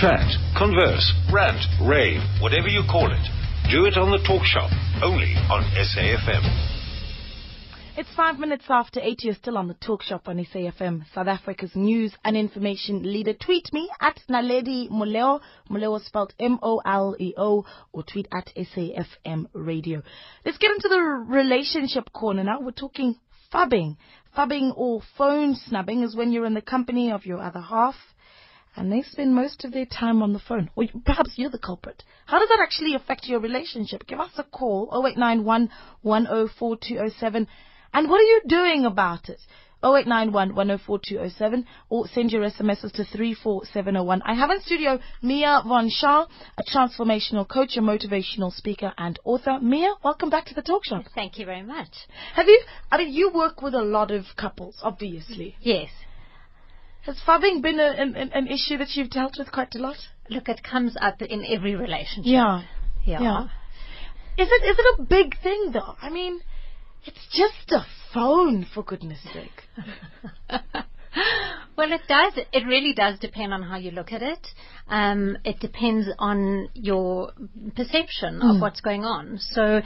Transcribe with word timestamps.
Chat, 0.00 0.32
converse, 0.56 1.12
rant, 1.30 1.60
rave, 1.86 2.22
whatever 2.40 2.68
you 2.68 2.80
call 2.90 3.12
it. 3.12 3.20
Do 3.70 3.84
it 3.84 3.98
on 3.98 4.10
the 4.10 4.16
Talk 4.26 4.46
Shop, 4.46 4.70
only 5.02 5.34
on 5.52 5.62
SAFM. 5.76 6.40
It's 7.98 8.08
five 8.16 8.38
minutes 8.38 8.64
after 8.70 8.98
eight. 9.02 9.22
You're 9.22 9.34
still 9.34 9.58
on 9.58 9.68
the 9.68 9.74
talk 9.74 10.02
shop 10.02 10.26
on 10.26 10.38
SAFM, 10.38 11.04
South 11.14 11.26
Africa's 11.26 11.72
news 11.74 12.14
and 12.24 12.34
information 12.34 13.02
leader. 13.02 13.34
Tweet 13.34 13.70
me 13.74 13.90
at 14.00 14.18
Naledi 14.30 14.88
Moleo, 14.88 15.40
Moleo 15.70 16.02
spelled 16.02 16.32
M-O-L-E-O, 16.40 17.66
or 17.92 18.02
tweet 18.02 18.28
at 18.32 18.50
SAFM 18.56 19.48
Radio. 19.52 20.02
Let's 20.46 20.56
get 20.56 20.70
into 20.70 20.88
the 20.88 20.98
relationship 20.98 22.10
corner 22.14 22.42
now. 22.42 22.62
We're 22.62 22.70
talking 22.70 23.16
phubbing. 23.52 23.98
Phubbing 24.34 24.72
or 24.76 25.02
phone 25.18 25.56
snubbing 25.56 26.04
is 26.04 26.16
when 26.16 26.32
you're 26.32 26.46
in 26.46 26.54
the 26.54 26.62
company 26.62 27.12
of 27.12 27.26
your 27.26 27.42
other 27.42 27.60
half 27.60 27.96
and 28.76 28.92
they 28.92 29.02
spend 29.02 29.34
most 29.34 29.64
of 29.64 29.72
their 29.72 29.86
time 29.86 30.22
on 30.22 30.32
the 30.32 30.38
phone. 30.38 30.70
Or 30.76 30.84
perhaps 31.04 31.32
you're 31.36 31.50
the 31.50 31.58
culprit. 31.58 32.02
How 32.26 32.38
does 32.38 32.48
that 32.48 32.60
actually 32.62 32.94
affect 32.94 33.26
your 33.26 33.40
relationship? 33.40 34.06
Give 34.06 34.20
us 34.20 34.32
a 34.38 34.44
call, 34.44 34.88
0891 34.92 35.70
104207 36.02 37.48
and 37.92 38.08
what 38.08 38.20
are 38.20 38.24
you 38.24 38.42
doing 38.46 38.84
about 38.84 39.28
it? 39.28 39.40
0891 39.82 40.54
104207 40.54 41.66
or 41.88 42.06
send 42.08 42.30
your 42.30 42.42
SMSs 42.42 42.92
to 42.92 43.04
34701. 43.04 44.22
I 44.22 44.34
have 44.34 44.50
in 44.50 44.60
studio 44.60 44.98
Mia 45.22 45.62
Von 45.66 45.88
Scha, 45.88 46.28
a 46.58 46.62
transformational 46.62 47.48
coach, 47.48 47.76
a 47.76 47.80
motivational 47.80 48.52
speaker 48.52 48.92
and 48.98 49.18
author. 49.24 49.58
Mia, 49.60 49.94
welcome 50.04 50.28
back 50.28 50.44
to 50.46 50.54
the 50.54 50.62
talk 50.62 50.84
show. 50.84 51.02
Thank 51.14 51.38
you 51.38 51.46
very 51.46 51.62
much. 51.62 51.88
Have 52.34 52.46
you, 52.46 52.62
I 52.92 52.98
mean, 52.98 53.12
you 53.12 53.30
work 53.32 53.62
with 53.62 53.74
a 53.74 53.82
lot 53.82 54.10
of 54.10 54.24
couples, 54.36 54.76
obviously. 54.82 55.56
Yes. 55.60 55.88
Has 57.06 57.16
phubbing 57.26 57.62
been 57.62 57.80
a, 57.80 57.86
an, 57.96 58.14
an 58.16 58.46
issue 58.46 58.76
that 58.78 58.88
you've 58.94 59.10
dealt 59.10 59.36
with 59.38 59.50
quite 59.50 59.74
a 59.74 59.78
lot? 59.78 59.96
Look, 60.28 60.48
it 60.48 60.62
comes 60.62 60.96
up 61.00 61.22
in 61.22 61.44
every 61.46 61.74
relationship. 61.74 62.24
Yeah. 62.30 62.62
Yeah. 63.04 63.20
Yeah. 63.22 63.44
Is 64.38 64.48
it, 64.50 64.64
is 64.70 64.76
it 64.78 65.00
a 65.00 65.02
big 65.02 65.40
thing 65.42 65.70
though? 65.72 65.96
I 66.00 66.10
mean, 66.10 66.40
it's 67.04 67.26
just 67.32 67.72
a 67.72 67.84
phone, 68.12 68.66
for 68.72 68.82
goodness 68.82 69.18
sake. 69.32 69.62
well, 71.76 71.92
it 71.92 72.02
does. 72.08 72.34
It 72.52 72.66
really 72.66 72.92
does 72.94 73.18
depend 73.18 73.52
on 73.54 73.62
how 73.62 73.76
you 73.76 73.90
look 73.90 74.12
at 74.12 74.22
it. 74.22 74.46
Um, 74.88 75.38
it 75.44 75.58
depends 75.60 76.08
on 76.18 76.68
your 76.74 77.32
perception 77.74 78.40
Mm. 78.40 78.56
of 78.56 78.60
what's 78.60 78.80
going 78.80 79.04
on. 79.04 79.38
So, 79.38 79.80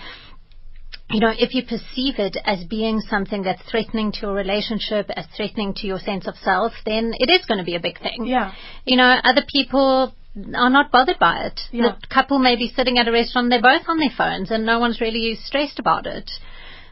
you 1.11 1.21
know, 1.21 1.33
if 1.37 1.55
you 1.55 1.63
perceive 1.63 2.19
it 2.19 2.37
as 2.45 2.65
being 2.65 3.01
something 3.01 3.43
that's 3.43 3.63
threatening 3.71 4.11
to 4.13 4.21
your 4.23 4.35
relationship, 4.35 5.11
as 5.15 5.27
threatening 5.37 5.75
to 5.75 5.87
your 5.87 5.99
sense 5.99 6.27
of 6.27 6.35
self, 6.37 6.73
then 6.87 7.13
it 7.19 7.31
is 7.31 7.47
going 7.47 7.59
to 7.59 7.65
be 7.65 7.77
a 7.77 7.81
big 7.81 8.01
thing. 8.01 8.27
Yeah. 8.27 8.53
You 8.85 8.97
know, 8.97 9.17
other 9.23 9.43
people 9.47 10.15
are 10.55 10.71
not 10.71 10.91
bothered 10.91 11.19
by 11.19 11.45
it. 11.45 11.61
Yeah. 11.71 11.97
The 12.01 12.07
couple 12.09 12.39
may 12.39 12.57
be 12.57 12.73
sitting 12.75 12.99
at 12.99 13.07
a 13.07 13.13
restaurant, 13.13 13.51
they're 13.51 13.63
both 13.63 13.87
on 13.87 13.99
their 13.99 14.11
phones, 14.17 14.51
and 14.51 14.65
no 14.65 14.79
one's 14.79 15.01
really 15.01 15.37
stressed 15.45 15.79
about 15.79 16.07
it. 16.07 16.31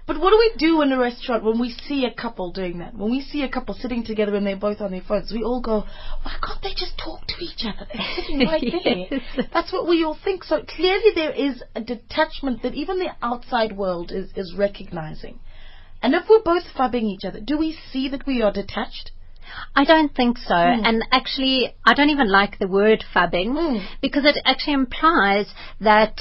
But 0.04 0.18
what 0.20 0.30
do 0.30 0.38
we 0.38 0.52
do 0.58 0.82
in 0.82 0.90
a 0.90 0.98
restaurant 0.98 1.44
when 1.44 1.60
we 1.60 1.70
see 1.86 2.04
a 2.04 2.12
couple 2.12 2.50
doing 2.50 2.78
that? 2.78 2.94
When 2.94 3.10
we 3.10 3.20
see 3.20 3.42
a 3.42 3.48
couple 3.48 3.74
sitting 3.74 4.04
together 4.04 4.34
and 4.34 4.44
they're 4.44 4.56
both 4.56 4.80
on 4.80 4.90
their 4.90 5.00
phones, 5.00 5.30
we 5.32 5.44
all 5.44 5.60
go, 5.60 5.84
why 6.22 6.34
can't 6.42 6.60
they 6.60 6.74
just 6.74 6.98
talk 6.98 7.24
to 7.28 7.34
each 7.40 7.64
other? 7.64 7.86
They're 7.92 8.16
sitting 8.16 8.38
right 8.46 8.64
there. 8.84 9.46
That's 9.52 9.72
what 9.72 9.88
we 9.88 10.02
all 10.02 10.18
think. 10.24 10.42
So 10.42 10.62
clearly 10.64 11.12
there 11.14 11.30
is 11.32 11.62
a 11.76 11.80
detachment 11.80 12.62
that 12.62 12.74
even 12.74 12.98
the 12.98 13.10
outside 13.22 13.76
world 13.76 14.10
is, 14.10 14.30
is 14.34 14.54
recognizing. 14.56 15.38
And 16.02 16.14
if 16.14 16.24
we're 16.28 16.42
both 16.42 16.64
phubbing 16.76 17.04
each 17.04 17.24
other, 17.24 17.38
do 17.40 17.56
we 17.56 17.78
see 17.92 18.08
that 18.08 18.26
we 18.26 18.42
are 18.42 18.52
detached? 18.52 19.12
I 19.76 19.84
don't 19.84 20.14
think 20.14 20.38
so. 20.38 20.54
Mm. 20.54 20.82
And 20.84 21.04
actually, 21.12 21.74
I 21.86 21.94
don't 21.94 22.10
even 22.10 22.30
like 22.30 22.58
the 22.58 22.66
word 22.68 23.04
phubbing 23.14 23.52
Mm. 23.52 23.86
because 24.00 24.24
it 24.24 24.36
actually 24.44 24.74
implies 24.74 25.46
that 25.80 26.20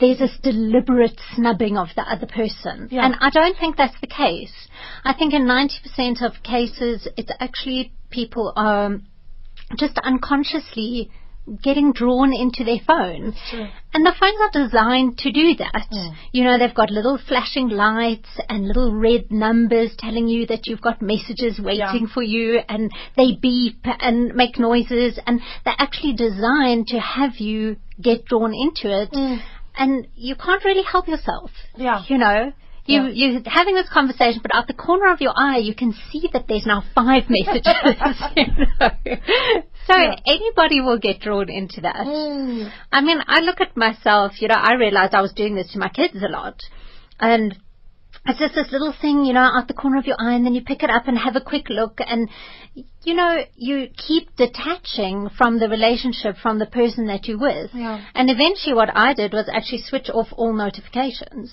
there's 0.00 0.18
this 0.18 0.36
deliberate 0.42 1.18
snubbing 1.34 1.76
of 1.76 1.88
the 1.94 2.02
other 2.02 2.26
person. 2.26 2.88
Yeah. 2.90 3.04
And 3.04 3.16
I 3.20 3.30
don't 3.30 3.56
think 3.58 3.76
that's 3.76 4.00
the 4.00 4.06
case. 4.06 4.52
I 5.04 5.12
think 5.12 5.34
in 5.34 5.42
90% 5.42 6.22
of 6.22 6.42
cases, 6.42 7.06
it's 7.16 7.30
actually 7.38 7.92
people 8.10 8.52
um, 8.56 9.06
just 9.78 9.98
unconsciously 9.98 11.10
getting 11.62 11.92
drawn 11.92 12.32
into 12.34 12.64
their 12.64 12.78
phone. 12.86 13.34
And 13.94 14.04
the 14.04 14.14
phones 14.20 14.36
are 14.40 14.64
designed 14.66 15.18
to 15.18 15.32
do 15.32 15.54
that. 15.56 15.86
Mm. 15.90 16.14
You 16.32 16.44
know, 16.44 16.58
they've 16.58 16.74
got 16.74 16.90
little 16.90 17.18
flashing 17.26 17.68
lights 17.70 18.28
and 18.48 18.66
little 18.66 18.94
red 18.94 19.30
numbers 19.30 19.92
telling 19.98 20.28
you 20.28 20.46
that 20.46 20.66
you've 20.66 20.82
got 20.82 21.00
messages 21.00 21.58
waiting 21.58 22.06
for 22.12 22.22
you 22.22 22.60
and 22.68 22.90
they 23.16 23.38
beep 23.40 23.80
and 23.84 24.34
make 24.34 24.58
noises 24.58 25.18
and 25.26 25.40
they're 25.64 25.74
actually 25.78 26.14
designed 26.14 26.86
to 26.88 26.98
have 26.98 27.36
you 27.38 27.76
get 28.00 28.26
drawn 28.26 28.52
into 28.54 28.94
it 29.02 29.10
Mm. 29.12 29.40
And 29.78 30.06
you 30.14 30.34
can't 30.36 30.64
really 30.64 30.82
help 30.82 31.08
yourself. 31.08 31.50
Yeah. 31.76 32.02
You 32.08 32.18
know? 32.18 32.52
You, 32.86 33.02
Yeah. 33.02 33.08
You're 33.12 33.42
having 33.46 33.74
this 33.74 33.88
conversation, 33.92 34.40
but 34.42 34.54
out 34.54 34.66
the 34.66 34.74
corner 34.74 35.12
of 35.12 35.20
your 35.20 35.34
eye, 35.36 35.58
you 35.58 35.74
can 35.74 35.92
see 36.10 36.28
that 36.32 36.46
there's 36.48 36.66
now 36.66 36.82
five 36.94 37.24
messages. 37.28 37.66
you 38.36 38.46
know? 38.80 38.90
So 39.86 39.96
Yeah. 39.96 40.16
anybody 40.26 40.80
will 40.80 40.98
get 40.98 41.20
drawn 41.20 41.48
into 41.50 41.80
that. 41.82 41.96
Mm. 42.06 42.70
I 42.92 43.00
mean, 43.00 43.18
I 43.26 43.40
look 43.40 43.60
at 43.60 43.76
myself, 43.76 44.40
you 44.40 44.48
know, 44.48 44.54
I 44.56 44.74
realized 44.74 45.14
I 45.14 45.20
was 45.22 45.32
doing 45.32 45.54
this 45.54 45.72
to 45.72 45.78
my 45.78 45.88
kids 45.88 46.16
a 46.22 46.28
lot. 46.30 46.56
And 47.20 47.56
it's 48.28 48.38
just 48.38 48.54
this 48.54 48.70
little 48.70 48.92
thing, 49.00 49.24
you 49.24 49.32
know, 49.32 49.40
out 49.40 49.68
the 49.68 49.74
corner 49.74 49.98
of 49.98 50.06
your 50.06 50.16
eye, 50.20 50.34
and 50.34 50.44
then 50.44 50.54
you 50.54 50.62
pick 50.62 50.82
it 50.82 50.90
up 50.90 51.08
and 51.08 51.18
have 51.18 51.34
a 51.34 51.40
quick 51.40 51.68
look, 51.70 51.98
and, 51.98 52.28
you 53.02 53.14
know, 53.14 53.38
you 53.56 53.88
keep 53.96 54.36
detaching 54.36 55.30
from 55.36 55.58
the 55.58 55.68
relationship, 55.68 56.36
from 56.36 56.58
the 56.58 56.66
person 56.66 57.06
that 57.06 57.26
you're 57.26 57.38
with. 57.38 57.70
Yeah. 57.74 58.04
And 58.14 58.30
eventually 58.30 58.74
what 58.74 58.94
I 58.94 59.14
did 59.14 59.32
was 59.32 59.48
actually 59.52 59.82
switch 59.82 60.10
off 60.10 60.28
all 60.32 60.52
notifications. 60.52 61.52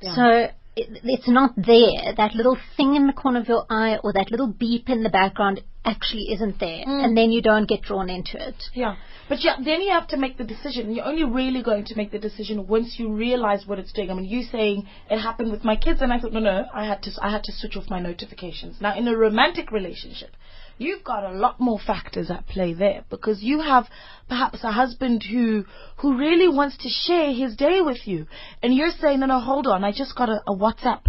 Yeah. 0.00 0.14
So 0.14 0.46
it, 0.78 1.00
it's 1.04 1.28
not 1.28 1.54
there. 1.56 2.14
That 2.16 2.34
little 2.34 2.56
thing 2.76 2.94
in 2.94 3.06
the 3.06 3.12
corner 3.12 3.40
of 3.40 3.48
your 3.48 3.64
eye 3.68 3.98
or 4.02 4.12
that 4.12 4.30
little 4.30 4.46
beep 4.46 4.88
in 4.88 5.02
the 5.02 5.10
background 5.10 5.62
actually 5.84 6.32
isn't 6.32 6.60
there. 6.60 6.84
Mm. 6.86 7.04
And 7.04 7.16
then 7.16 7.30
you 7.30 7.42
don't 7.42 7.68
get 7.68 7.82
drawn 7.82 8.08
into 8.10 8.36
it. 8.36 8.62
Yeah. 8.74 8.96
But 9.28 9.44
yeah, 9.44 9.56
then 9.62 9.82
you 9.82 9.90
have 9.90 10.08
to 10.08 10.16
make 10.16 10.38
the 10.38 10.44
decision. 10.44 10.94
You're 10.94 11.04
only 11.04 11.24
really 11.24 11.62
going 11.62 11.84
to 11.86 11.96
make 11.96 12.12
the 12.12 12.18
decision 12.18 12.66
once 12.66 12.96
you 12.98 13.12
realize 13.12 13.66
what 13.66 13.78
it's 13.78 13.92
doing. 13.92 14.10
I 14.10 14.14
mean, 14.14 14.24
you 14.24 14.42
saying 14.42 14.86
it 15.10 15.18
happened 15.18 15.50
with 15.50 15.64
my 15.64 15.76
kids, 15.76 16.00
and 16.00 16.12
I 16.12 16.18
thought, 16.18 16.32
no, 16.32 16.40
no, 16.40 16.64
I 16.72 16.86
had 16.86 17.02
to, 17.02 17.10
I 17.20 17.30
had 17.30 17.44
to 17.44 17.52
switch 17.52 17.76
off 17.76 17.90
my 17.90 18.00
notifications. 18.00 18.80
Now, 18.80 18.96
in 18.96 19.06
a 19.06 19.16
romantic 19.16 19.70
relationship, 19.70 20.30
you've 20.78 21.04
got 21.04 21.24
a 21.24 21.32
lot 21.32 21.60
more 21.60 21.78
factors 21.78 22.30
at 22.30 22.46
play 22.46 22.72
there 22.72 23.04
because 23.10 23.42
you 23.42 23.60
have 23.60 23.86
perhaps 24.28 24.64
a 24.64 24.72
husband 24.72 25.24
who, 25.30 25.64
who 25.98 26.16
really 26.18 26.48
wants 26.48 26.76
to 26.78 26.88
share 26.88 27.32
his 27.32 27.56
day 27.56 27.80
with 27.80 28.06
you, 28.06 28.26
and 28.62 28.74
you're 28.74 28.92
saying, 29.00 29.20
no, 29.20 29.26
no, 29.26 29.40
hold 29.40 29.66
on, 29.66 29.84
I 29.84 29.92
just 29.92 30.16
got 30.16 30.28
a, 30.28 30.40
a 30.46 30.54
WhatsApp 30.54 31.00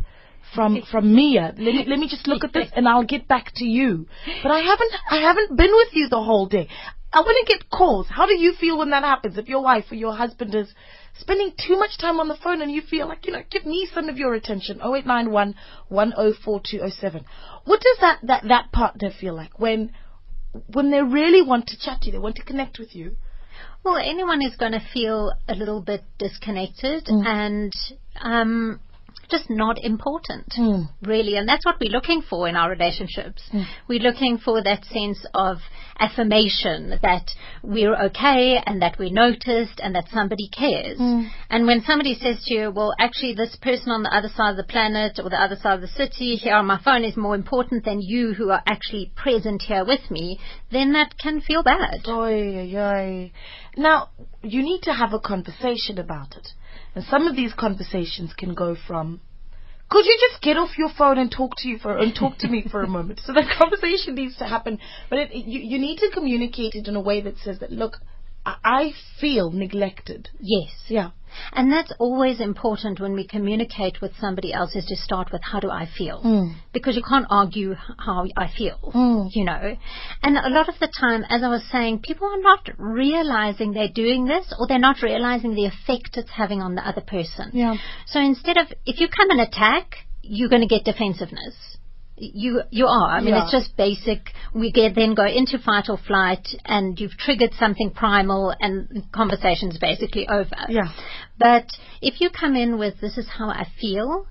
from 0.54 0.82
from 0.92 1.14
Mia. 1.14 1.54
Let 1.58 1.74
me 1.74 1.86
let 1.88 2.00
me 2.00 2.08
just 2.08 2.28
look 2.28 2.44
at 2.44 2.54
this 2.54 2.70
and 2.76 2.88
I'll 2.88 3.06
get 3.06 3.28
back 3.28 3.52
to 3.56 3.66
you. 3.66 4.08
But 4.44 4.52
I 4.52 4.60
haven't 4.60 4.94
I 5.10 5.18
haven't 5.18 5.56
been 5.56 5.72
with 5.72 5.90
you 5.94 6.10
the 6.10 6.22
whole 6.22 6.48
day. 6.48 6.68
I 7.12 7.22
want 7.22 7.48
to 7.48 7.54
get 7.54 7.70
calls. 7.72 8.08
How 8.08 8.28
do 8.28 8.38
you 8.38 8.54
feel 8.54 8.78
when 8.78 8.92
that 8.92 9.04
happens? 9.04 9.38
If 9.38 9.48
your 9.48 9.64
wife 9.64 9.86
or 9.92 9.96
your 9.96 10.16
husband 10.16 10.54
is 10.54 10.72
spending 11.20 11.52
too 11.58 11.78
much 11.78 11.98
time 11.98 12.20
on 12.20 12.28
the 12.28 12.38
phone 12.44 12.62
and 12.62 12.72
you 12.72 12.82
feel 12.82 13.08
like, 13.08 13.26
you 13.26 13.34
know, 13.34 13.44
give 13.50 13.66
me 13.66 13.88
some 13.94 14.10
of 14.10 14.18
your 14.18 14.34
attention. 14.34 14.78
0891 14.78 15.56
104207. 15.90 17.26
What 17.66 17.82
does 17.82 17.98
that, 18.02 18.20
that, 18.24 18.44
that 18.48 18.72
partner 18.72 19.12
feel 19.12 19.36
like 19.36 19.60
when 19.60 19.92
when 20.74 20.90
they 20.90 21.02
really 21.02 21.44
want 21.44 21.68
to 21.68 21.78
chat 21.78 22.02
to 22.02 22.08
you, 22.08 22.12
they 22.14 22.18
want 22.18 22.36
to 22.38 22.44
connect 22.44 22.80
with 22.80 22.96
you? 22.96 23.16
Well, 23.84 23.98
anyone 23.98 24.42
is 24.42 24.56
going 24.56 24.72
to 24.72 24.82
feel 24.94 25.32
a 25.48 25.54
little 25.56 25.82
bit 25.82 26.04
disconnected 26.18 27.06
Mm. 27.06 27.26
and 27.26 27.74
um, 28.20 28.80
just 29.30 29.50
not 29.50 29.78
important, 29.84 30.54
Mm. 30.58 30.90
really. 31.04 31.38
And 31.38 31.48
that's 31.48 31.66
what 31.66 31.80
we're 31.80 31.92
looking 31.92 32.22
for 32.22 32.48
in 32.48 32.56
our 32.56 32.70
relationships. 32.70 33.42
Mm. 33.54 33.66
We're 33.88 34.00
looking 34.00 34.38
for 34.38 34.62
that 34.64 34.86
sense 34.86 35.26
of 35.34 35.58
affirmation 36.00 36.98
that 37.02 37.32
we're 37.62 37.96
okay 37.96 38.62
and 38.66 38.82
that 38.82 38.98
we're 38.98 39.12
noticed 39.12 39.80
and 39.84 39.94
that 39.96 40.10
somebody 40.10 40.48
cares. 40.48 40.98
Mm. 40.98 41.30
And 41.50 41.68
when 41.68 41.82
somebody 41.82 42.16
says 42.16 42.44
to 42.46 42.54
you, 42.54 42.72
well, 42.72 42.94
actually, 43.00 43.34
this 43.34 43.56
person 43.58 43.92
on 43.92 44.04
the 44.04 44.16
other 44.16 44.30
side 44.30 44.52
of 44.52 44.58
the 44.58 44.64
planet 44.64 45.20
or 45.22 45.30
the 45.30 45.42
other 45.42 45.58
side 45.58 45.76
of 45.76 45.82
the 45.82 45.88
city 45.88 46.36
here 46.36 46.56
on 46.56 46.66
my 46.66 46.80
phone 46.82 47.04
is 47.04 47.18
more 47.18 47.36
important 47.36 47.84
than 47.86 48.02
you 48.02 48.34
who 48.34 48.50
are 48.50 48.64
actually 48.66 49.12
present 49.16 49.62
here 49.62 49.86
with 49.86 50.10
me, 50.10 50.40
then 50.72 50.94
that 50.94 51.18
can 51.18 51.42
feel 51.42 51.64
bad. 51.64 52.08
Oy, 52.08 52.58
oy, 52.60 52.78
oy. 52.78 53.32
Now, 53.78 54.10
you 54.42 54.64
need 54.64 54.82
to 54.84 54.94
have 54.94 55.14
a 55.14 55.20
conversation 55.20 55.98
about 56.00 56.36
it. 56.36 56.48
And 56.96 57.04
some 57.04 57.28
of 57.28 57.36
these 57.36 57.54
conversations 57.54 58.34
can 58.34 58.54
go 58.54 58.76
from, 58.76 59.22
could 59.90 60.06
you 60.06 60.18
just 60.30 60.42
get 60.42 60.58
off 60.58 60.78
your 60.78 60.90
phone 60.96 61.18
and 61.18 61.32
talk 61.32 61.56
to 61.58 61.68
you 61.68 61.80
for 61.80 61.98
and 61.98 62.14
talk 62.16 62.38
to 62.40 62.48
me 62.48 62.66
for 62.70 62.84
a 62.84 62.88
moment? 62.98 63.22
So 63.24 63.34
the 63.34 63.46
conversation 63.58 64.16
needs 64.16 64.38
to 64.38 64.46
happen, 64.46 64.80
but 65.10 65.20
it, 65.20 65.34
you 65.34 65.60
you 65.60 65.80
need 65.80 65.98
to 66.00 66.12
communicate 66.14 66.76
it 66.76 66.88
in 66.88 66.96
a 66.96 67.02
way 67.02 67.22
that 67.22 67.38
says 67.40 67.60
that 67.60 67.72
look, 67.72 67.98
I, 68.46 68.94
feel 69.20 69.52
neglected. 69.52 70.30
Yes. 70.40 70.70
Yeah. 70.88 71.12
And 71.54 71.72
that's 71.72 71.92
always 72.00 72.40
important 72.40 73.00
when 73.00 73.14
we 73.14 73.28
communicate 73.28 74.02
with 74.02 74.12
somebody 74.20 74.54
else 74.54 74.76
is 74.76 74.86
to 74.86 74.96
start 74.96 75.32
with 75.32 75.42
how 75.44 75.60
do 75.60 75.70
I 75.70 75.88
feel? 75.98 76.22
Mm. 76.24 76.56
Because 76.74 76.96
you 76.96 77.04
can't 77.04 77.28
argue 77.30 77.76
how 77.98 78.26
I 78.36 78.48
feel, 78.48 78.80
Mm. 78.96 79.30
you 79.36 79.44
know. 79.46 79.78
And 80.24 80.38
a 80.38 80.50
lot 80.50 80.70
of 80.70 80.80
the 80.80 80.88
time, 80.88 81.26
as 81.30 81.44
I 81.44 81.50
was 81.50 81.64
saying, 81.72 82.00
people 82.00 82.28
are 82.28 82.42
not 82.42 82.70
realizing 82.78 83.74
they're 83.74 83.90
doing 83.94 84.26
this 84.26 84.54
or 84.58 84.68
they're 84.68 84.80
not 84.80 85.02
realizing 85.02 85.54
the 85.54 85.66
effect 85.66 86.18
it's 86.18 86.32
having 86.32 86.62
on 86.62 86.76
the 86.76 86.88
other 86.88 87.02
person. 87.02 87.52
Yeah. 87.54 87.76
So 88.08 88.20
instead 88.20 88.58
of, 88.58 88.68
if 88.86 89.00
you 89.00 89.08
come 89.08 89.30
and 89.30 89.42
attack, 89.42 89.98
you're 90.22 90.50
going 90.50 90.62
to 90.62 90.68
get 90.68 90.86
defensiveness. 90.86 91.78
You 92.20 92.62
you 92.70 92.86
are. 92.86 93.10
I 93.10 93.20
mean, 93.22 93.34
Yeah. 93.34 93.44
it's 93.44 93.52
just 93.52 93.76
basic. 93.78 94.34
We 94.54 94.72
get 94.72 94.96
then 94.96 95.14
go 95.14 95.26
into 95.26 95.58
fight 95.58 95.90
or 95.90 95.98
flight, 95.98 96.48
and 96.66 97.00
you've 97.00 97.18
triggered 97.18 97.54
something 97.54 97.92
primal, 97.92 98.54
and 98.60 99.04
conversation's 99.12 99.78
basically 99.78 100.28
over. 100.28 100.56
Yeah. 100.68 100.90
But 101.38 101.68
if 102.02 102.20
you 102.22 102.30
come 102.30 102.56
in 102.56 102.78
with 102.78 103.00
this 103.00 103.18
is 103.18 103.28
how 103.30 103.50
I 103.50 103.68
feel, 103.80 104.28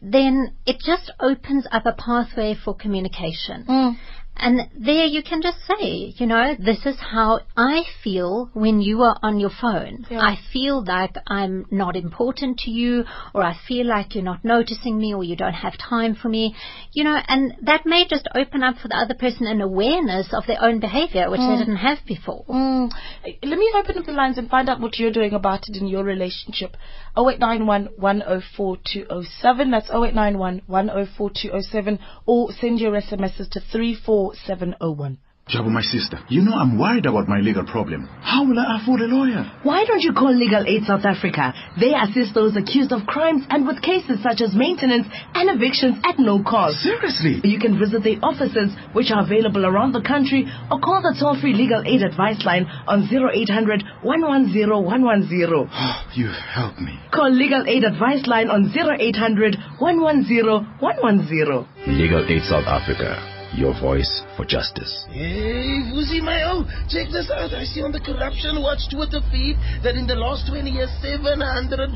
then 0.00 0.52
it 0.66 0.78
just 0.80 1.10
opens 1.20 1.66
up 1.70 1.86
a 1.86 1.92
pathway 1.92 2.54
for 2.54 2.74
communication. 2.74 3.64
Mm. 3.68 3.96
And 4.38 4.68
there 4.78 5.06
you 5.06 5.22
can 5.22 5.40
just 5.42 5.58
say, 5.66 6.14
you 6.16 6.26
know, 6.26 6.54
this 6.58 6.84
is 6.84 6.96
how 7.00 7.40
I 7.56 7.82
feel 8.04 8.50
when 8.52 8.80
you 8.80 9.02
are 9.02 9.18
on 9.22 9.40
your 9.40 9.50
phone. 9.50 10.06
Yeah. 10.10 10.20
I 10.20 10.36
feel 10.52 10.84
like 10.84 11.16
I'm 11.26 11.66
not 11.70 11.96
important 11.96 12.58
to 12.60 12.70
you, 12.70 13.04
or 13.34 13.42
I 13.42 13.56
feel 13.66 13.86
like 13.86 14.14
you're 14.14 14.24
not 14.24 14.44
noticing 14.44 14.98
me, 14.98 15.14
or 15.14 15.24
you 15.24 15.36
don't 15.36 15.54
have 15.54 15.74
time 15.78 16.14
for 16.14 16.28
me. 16.28 16.54
You 16.92 17.04
know, 17.04 17.18
and 17.28 17.54
that 17.62 17.86
may 17.86 18.06
just 18.08 18.28
open 18.34 18.62
up 18.62 18.76
for 18.76 18.88
the 18.88 18.96
other 18.96 19.14
person 19.14 19.46
an 19.46 19.60
awareness 19.60 20.28
of 20.32 20.46
their 20.46 20.62
own 20.62 20.80
behavior, 20.80 21.30
which 21.30 21.40
they 21.40 21.56
didn't 21.58 21.76
have 21.76 21.98
before. 22.06 22.44
Mm. 22.48 22.90
Let 23.42 23.58
me 23.58 23.72
open 23.74 23.98
up 23.98 24.06
the 24.06 24.12
lines 24.12 24.38
and 24.38 24.50
find 24.50 24.68
out 24.68 24.80
what 24.80 24.98
you're 24.98 25.12
doing 25.12 25.32
about 25.32 25.68
it 25.68 25.76
in 25.76 25.86
your 25.86 26.04
relationship. 26.04 26.76
0891 27.16 27.88
104 27.96 28.76
207. 28.92 29.70
That's 29.70 29.88
0891 29.88 30.62
104 30.66 31.30
207. 31.30 31.98
Or 32.26 32.52
send 32.52 32.80
your 32.80 32.92
SMSs 32.92 33.50
to 33.50 33.60
34701. 34.34 35.18
Jabu, 35.48 35.70
my 35.70 35.80
sister, 35.80 36.18
you 36.28 36.42
know 36.42 36.58
I'm 36.58 36.76
worried 36.76 37.06
about 37.06 37.28
my 37.28 37.38
legal 37.38 37.62
problem. 37.64 38.08
How 38.20 38.42
will 38.44 38.58
I 38.58 38.82
afford 38.82 39.00
a 39.00 39.06
lawyer? 39.06 39.46
Why 39.62 39.84
don't 39.86 40.02
you 40.02 40.12
call 40.12 40.34
Legal 40.34 40.66
Aid 40.66 40.82
South 40.90 41.04
Africa? 41.06 41.54
They 41.78 41.94
assist 41.94 42.34
those 42.34 42.56
accused 42.56 42.90
of 42.90 43.06
crimes 43.06 43.46
and 43.48 43.64
with 43.64 43.80
cases 43.80 44.18
such 44.26 44.42
as 44.42 44.56
maintenance 44.58 45.06
and 45.38 45.46
evictions 45.48 46.02
at 46.02 46.18
no 46.18 46.42
cost. 46.42 46.82
Seriously? 46.82 47.38
You 47.46 47.60
can 47.60 47.78
visit 47.78 48.02
the 48.02 48.18
offices 48.26 48.74
which 48.92 49.12
are 49.14 49.22
available 49.22 49.64
around 49.64 49.92
the 49.92 50.02
country 50.02 50.50
or 50.66 50.80
call 50.82 50.98
the 50.98 51.14
toll-free 51.14 51.54
Legal 51.54 51.86
Aid 51.86 52.02
Advice 52.02 52.42
line 52.44 52.66
on 52.90 53.06
0800 53.06 53.84
110 54.02 54.66
110. 54.82 55.70
You 56.18 56.26
help 56.26 56.74
me. 56.82 56.98
Call 57.14 57.30
Legal 57.30 57.62
Aid 57.68 57.84
Advice 57.84 58.26
line 58.26 58.50
on 58.50 58.74
0800 58.74 59.54
110 59.78 60.82
110. 60.82 61.94
Legal 61.94 62.26
Aid 62.26 62.42
South 62.50 62.66
Africa. 62.66 63.35
Your 63.56 63.72
voice 63.80 64.20
for 64.36 64.44
justice. 64.44 64.92
Hey, 65.08 65.80
Vuzi, 65.88 66.20
my 66.20 66.44
own. 66.44 66.68
Check 66.92 67.08
this 67.08 67.32
out. 67.32 67.56
I 67.56 67.64
see 67.64 67.80
on 67.80 67.88
the 67.88 68.04
Corruption 68.04 68.60
Watch 68.60 68.84
Twitter 68.92 69.24
feed 69.32 69.56
that 69.80 69.96
in 69.96 70.04
the 70.04 70.12
last 70.12 70.44
20 70.52 70.68
years, 70.68 70.92
700 71.00 71.32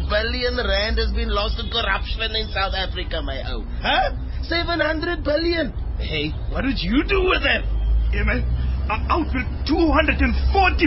billion 0.09 0.57
rand 0.57 0.97
has 0.97 1.13
been 1.13 1.29
lost 1.29 1.61
to 1.61 1.69
corruption 1.69 2.33
in 2.33 2.49
South 2.57 2.73
Africa, 2.73 3.21
my 3.21 3.45
own. 3.45 3.69
Huh? 3.85 4.17
700 4.49 5.21
billion. 5.21 5.77
Hey, 6.01 6.33
what 6.49 6.65
did 6.65 6.81
you 6.81 7.05
do 7.05 7.29
with 7.29 7.45
it? 7.45 7.63
Yeah, 8.17 8.25
man. 8.25 8.41
I 8.89 8.97
outbuilt 9.13 9.69
240 9.69 10.33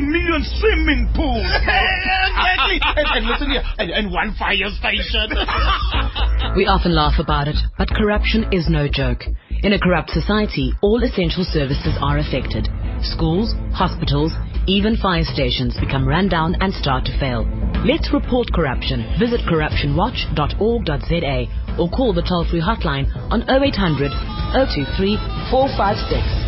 million 0.02 0.42
swimming 0.58 1.06
pools. 1.14 1.46
exactly. 1.54 2.82
and, 2.82 3.08
and 3.14 3.24
listen 3.30 3.48
here, 3.54 3.64
and, 3.78 3.94
and 3.94 4.06
one 4.10 4.34
fire 4.42 4.74
station. 4.74 5.38
We 6.56 6.68
often 6.68 6.94
laugh 6.94 7.18
about 7.18 7.48
it, 7.48 7.56
but 7.80 7.90
corruption 7.90 8.46
is 8.52 8.70
no 8.70 8.88
joke. 8.88 9.22
In 9.64 9.72
a 9.72 9.80
corrupt 9.80 10.10
society, 10.10 10.74
all 10.82 11.02
essential 11.04 11.46
services 11.46 11.96
are 12.02 12.18
affected. 12.18 12.68
Schools, 13.02 13.54
hospitals, 13.72 14.34
even 14.68 14.98
fire 14.98 15.24
stations 15.24 15.80
become 15.80 16.06
run 16.06 16.28
down 16.28 16.58
and 16.60 16.74
start 16.74 17.06
to 17.06 17.18
fail. 17.18 17.48
Let's 17.86 18.12
report 18.12 18.52
corruption. 18.54 19.16
Visit 19.18 19.40
corruptionwatch.org.za 19.48 21.80
or 21.80 21.90
call 21.90 22.14
the 22.14 22.24
toll-free 22.28 22.60
hotline 22.60 23.08
on 23.32 23.44
0800 23.44 24.12
023 24.52 25.16
456. 25.50 26.43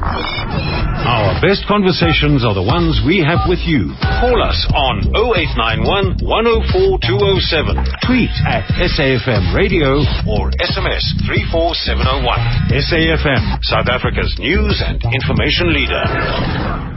Our 0.00 1.36
best 1.44 1.68
conversations 1.68 2.40
are 2.44 2.54
the 2.56 2.64
ones 2.64 3.04
we 3.04 3.20
have 3.20 3.44
with 3.48 3.60
you. 3.68 3.92
Call 4.00 4.40
us 4.40 4.56
on 4.72 5.04
0891 5.12 6.24
104 6.24 7.04
207. 7.04 7.76
Tweet 8.08 8.32
at 8.48 8.64
SAFM 8.80 9.52
Radio 9.52 10.00
or 10.24 10.48
SMS 10.56 11.04
34701. 11.28 12.80
SAFM, 12.80 13.60
South 13.60 13.88
Africa's 13.92 14.32
news 14.40 14.80
and 14.80 15.04
information 15.12 15.68
leader. 15.76 16.89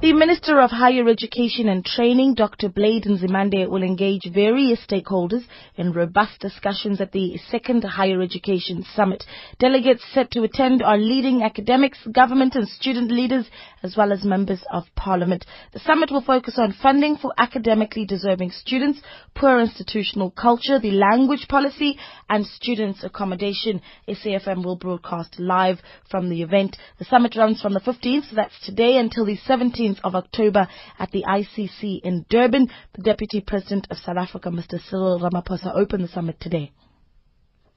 The 0.00 0.12
Minister 0.12 0.60
of 0.60 0.70
Higher 0.70 1.08
Education 1.08 1.68
and 1.68 1.84
Training, 1.84 2.34
Dr. 2.34 2.68
Blade 2.68 3.02
Nzimande, 3.02 3.68
will 3.68 3.82
engage 3.82 4.30
various 4.32 4.78
stakeholders 4.86 5.42
in 5.74 5.92
robust 5.92 6.38
discussions 6.38 7.00
at 7.00 7.10
the 7.10 7.36
second 7.50 7.82
Higher 7.82 8.22
Education 8.22 8.84
Summit. 8.94 9.24
Delegates 9.58 10.04
set 10.14 10.30
to 10.30 10.44
attend 10.44 10.84
are 10.84 10.96
leading 10.96 11.42
academics, 11.42 11.98
government 12.12 12.54
and 12.54 12.68
student 12.68 13.10
leaders, 13.10 13.46
as 13.82 13.96
well 13.96 14.12
as 14.12 14.24
members 14.24 14.60
of 14.72 14.84
parliament. 14.96 15.44
The 15.72 15.80
summit 15.80 16.10
will 16.10 16.22
focus 16.22 16.54
on 16.58 16.74
funding 16.82 17.16
for 17.16 17.32
academically 17.38 18.04
deserving 18.04 18.50
students, 18.50 19.00
poor 19.34 19.60
institutional 19.60 20.30
culture, 20.30 20.78
the 20.78 20.92
language 20.92 21.46
policy, 21.48 21.98
and 22.28 22.46
students' 22.46 23.04
accommodation. 23.04 23.80
SAFM 24.08 24.64
will 24.64 24.76
broadcast 24.76 25.38
live 25.38 25.78
from 26.10 26.28
the 26.28 26.42
event. 26.42 26.76
The 26.98 27.04
summit 27.04 27.36
runs 27.36 27.60
from 27.60 27.74
the 27.74 27.80
15th, 27.80 28.30
so 28.30 28.36
that's 28.36 28.58
today, 28.64 28.96
until 28.98 29.24
the 29.24 29.38
17th 29.38 30.00
of 30.04 30.14
October 30.14 30.68
at 30.98 31.10
the 31.10 31.24
ICC 31.24 32.00
in 32.02 32.24
Durban. 32.28 32.68
The 32.94 33.02
Deputy 33.02 33.40
President 33.40 33.86
of 33.90 33.98
South 33.98 34.16
Africa, 34.16 34.50
Mr. 34.50 34.80
Cyril 34.88 35.20
Ramaphosa, 35.20 35.74
opened 35.74 36.04
the 36.04 36.08
summit 36.08 36.40
today. 36.40 36.72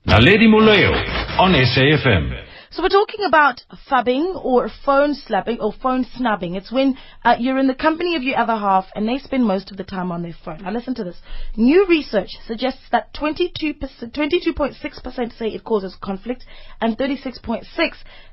Naledi 0.07 0.47
Moleo 0.47 0.93
on 1.39 1.53
SAFM. 1.53 2.50
So 2.73 2.81
we're 2.81 2.87
talking 2.87 3.25
about 3.25 3.61
phubbing 3.89 4.45
or 4.45 4.69
phone 4.85 5.13
slapping 5.13 5.59
or 5.59 5.73
phone 5.73 6.05
snubbing. 6.15 6.55
It's 6.55 6.71
when 6.71 6.97
uh, 7.21 7.35
you're 7.37 7.57
in 7.57 7.67
the 7.67 7.75
company 7.75 8.15
of 8.15 8.23
your 8.23 8.37
other 8.37 8.55
half 8.55 8.85
and 8.95 9.05
they 9.05 9.17
spend 9.17 9.45
most 9.45 9.71
of 9.71 9.77
the 9.77 9.83
time 9.83 10.09
on 10.09 10.21
their 10.23 10.37
phone. 10.45 10.63
Now 10.63 10.71
listen 10.71 10.95
to 10.95 11.03
this. 11.03 11.17
New 11.57 11.85
research 11.85 12.29
suggests 12.47 12.83
that 12.93 13.13
22%, 13.13 13.75
22.6% 13.77 15.37
say 15.37 15.47
it 15.49 15.65
causes 15.65 15.97
conflict 16.01 16.45
and 16.79 16.97
36.6 16.97 17.65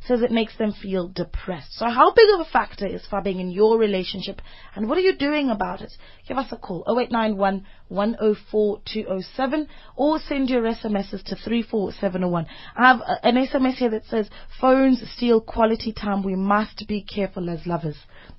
says 0.07 0.23
it 0.23 0.31
makes 0.31 0.57
them 0.57 0.73
feel 0.73 1.09
depressed. 1.09 1.73
So 1.73 1.87
how 1.87 2.13
big 2.13 2.29
of 2.35 2.47
a 2.47 2.51
factor 2.51 2.87
is 2.87 3.03
phubbing 3.11 3.41
in 3.41 3.51
your 3.51 3.77
relationship 3.77 4.41
and 4.77 4.89
what 4.89 4.99
are 4.99 5.03
you 5.03 5.17
doing 5.17 5.51
about 5.51 5.81
it? 5.81 5.93
Give 6.29 6.39
us 6.39 6.53
a 6.53 6.57
call 6.57 6.85
0891 6.87 7.67
104 7.89 8.83
207 8.85 9.67
or 9.97 10.19
send 10.21 10.49
your 10.51 10.63
SMSs 10.63 11.25
to 11.25 11.37
34701. 11.37 12.47
I 12.77 12.87
have 12.87 13.01
uh, 13.01 13.17
an 13.23 13.35
SMS 13.35 13.75
here 13.75 13.91
that 13.91 14.05
says 14.05 14.28
phones 14.61 15.03
steal 15.17 15.41
quality 15.41 15.93
time. 15.93 16.23
We 16.23 16.37
must 16.37 16.87
be 16.89 17.03
careful 17.03 17.51
as 17.51 17.67
lovers. 17.67 17.97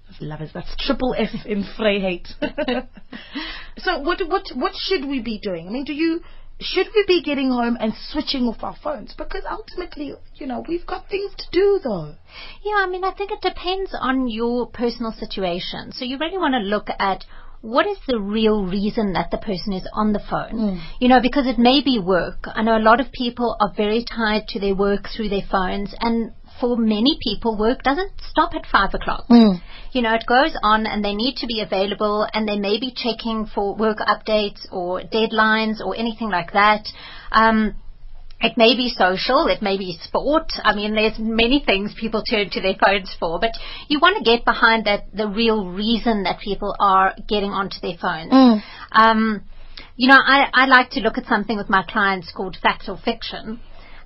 As 0.09 0.21
lovers, 0.21 0.49
that's 0.53 0.75
triple 0.77 1.15
F 1.17 1.45
in 1.45 1.63
Vryheid. 1.63 2.27
so 3.77 3.99
what 3.99 4.21
what 4.27 4.43
what 4.55 4.73
should 4.75 5.05
we 5.07 5.21
be 5.21 5.39
doing? 5.39 5.67
I 5.67 5.71
mean, 5.71 5.85
do 5.85 5.93
you 5.93 6.21
should 6.61 6.87
we 6.93 7.05
be 7.07 7.21
getting 7.21 7.51
home 7.51 7.77
and 7.79 7.93
switching 8.09 8.43
off 8.43 8.63
our 8.63 8.75
phones? 8.83 9.13
Because 9.17 9.43
ultimately, 9.49 10.13
you 10.35 10.45
know, 10.47 10.63
we've 10.67 10.85
got 10.85 11.07
things 11.07 11.31
to 11.37 11.45
do 11.51 11.79
though. 11.83 12.15
Yeah, 12.63 12.75
I 12.77 12.87
mean, 12.89 13.03
I 13.03 13.13
think 13.13 13.31
it 13.31 13.41
depends 13.41 13.95
on 13.97 14.27
your 14.27 14.67
personal 14.67 15.13
situation. 15.13 15.93
So 15.93 16.03
you 16.03 16.17
really 16.17 16.37
want 16.37 16.53
to 16.55 16.59
look 16.59 16.89
at 16.99 17.23
what 17.61 17.85
is 17.85 17.97
the 18.07 18.19
real 18.19 18.65
reason 18.65 19.13
that 19.13 19.31
the 19.31 19.37
person 19.37 19.73
is 19.73 19.87
on 19.93 20.13
the 20.13 20.19
phone? 20.29 20.57
You 20.99 21.09
know, 21.09 21.19
because 21.21 21.45
it 21.45 21.59
may 21.59 21.81
be 21.83 21.99
work. 21.99 22.47
I 22.47 22.61
know 22.63 22.77
a 22.77 22.79
lot 22.79 23.01
of 23.01 23.11
people 23.11 23.57
are 23.59 23.73
very 23.75 24.05
tied 24.05 24.47
to 24.49 24.59
their 24.59 24.75
work 24.75 25.07
through 25.15 25.29
their 25.29 25.47
phones 25.49 25.93
and 25.99 26.31
for 26.59 26.75
many 26.77 27.17
people, 27.21 27.57
work 27.57 27.83
doesn't 27.83 28.11
stop 28.29 28.53
at 28.53 28.65
five 28.65 28.93
o'clock. 28.93 29.25
You 29.91 30.01
know, 30.01 30.13
it 30.13 30.25
goes 30.27 30.55
on 30.61 30.85
and 30.85 31.03
they 31.03 31.15
need 31.15 31.37
to 31.37 31.47
be 31.47 31.61
available 31.61 32.27
and 32.33 32.47
they 32.47 32.59
may 32.59 32.79
be 32.79 32.93
checking 32.95 33.45
for 33.45 33.75
work 33.75 33.99
updates 33.99 34.67
or 34.71 35.01
deadlines 35.01 35.79
or 35.79 35.95
anything 35.95 36.29
like 36.29 36.53
that. 36.53 36.85
Um, 37.31 37.75
it 38.41 38.57
may 38.57 38.75
be 38.75 38.89
social, 38.89 39.47
it 39.47 39.61
may 39.61 39.77
be 39.77 39.97
sport. 40.01 40.51
I 40.63 40.73
mean, 40.73 40.95
there's 40.95 41.19
many 41.19 41.61
things 41.65 41.93
people 41.99 42.23
turn 42.23 42.49
to 42.51 42.61
their 42.61 42.75
phones 42.83 43.13
for, 43.19 43.39
but 43.39 43.51
you 43.89 43.99
want 43.99 44.17
to 44.17 44.23
get 44.23 44.45
behind 44.45 44.85
that, 44.85 45.13
the 45.13 45.27
real 45.27 45.67
reason 45.67 46.23
that 46.23 46.39
people 46.39 46.75
are 46.79 47.13
getting 47.27 47.51
onto 47.51 47.79
their 47.81 47.97
phones. 47.99 48.31
Um, 48.91 49.43
you 49.97 50.07
know, 50.07 50.17
I, 50.17 50.49
I 50.53 50.65
like 50.65 50.91
to 50.91 51.01
look 51.01 51.17
at 51.17 51.25
something 51.25 51.57
with 51.57 51.69
my 51.69 51.83
clients 51.83 52.31
called 52.31 52.57
fact 52.61 52.87
or 52.87 52.97
fiction. 52.97 53.59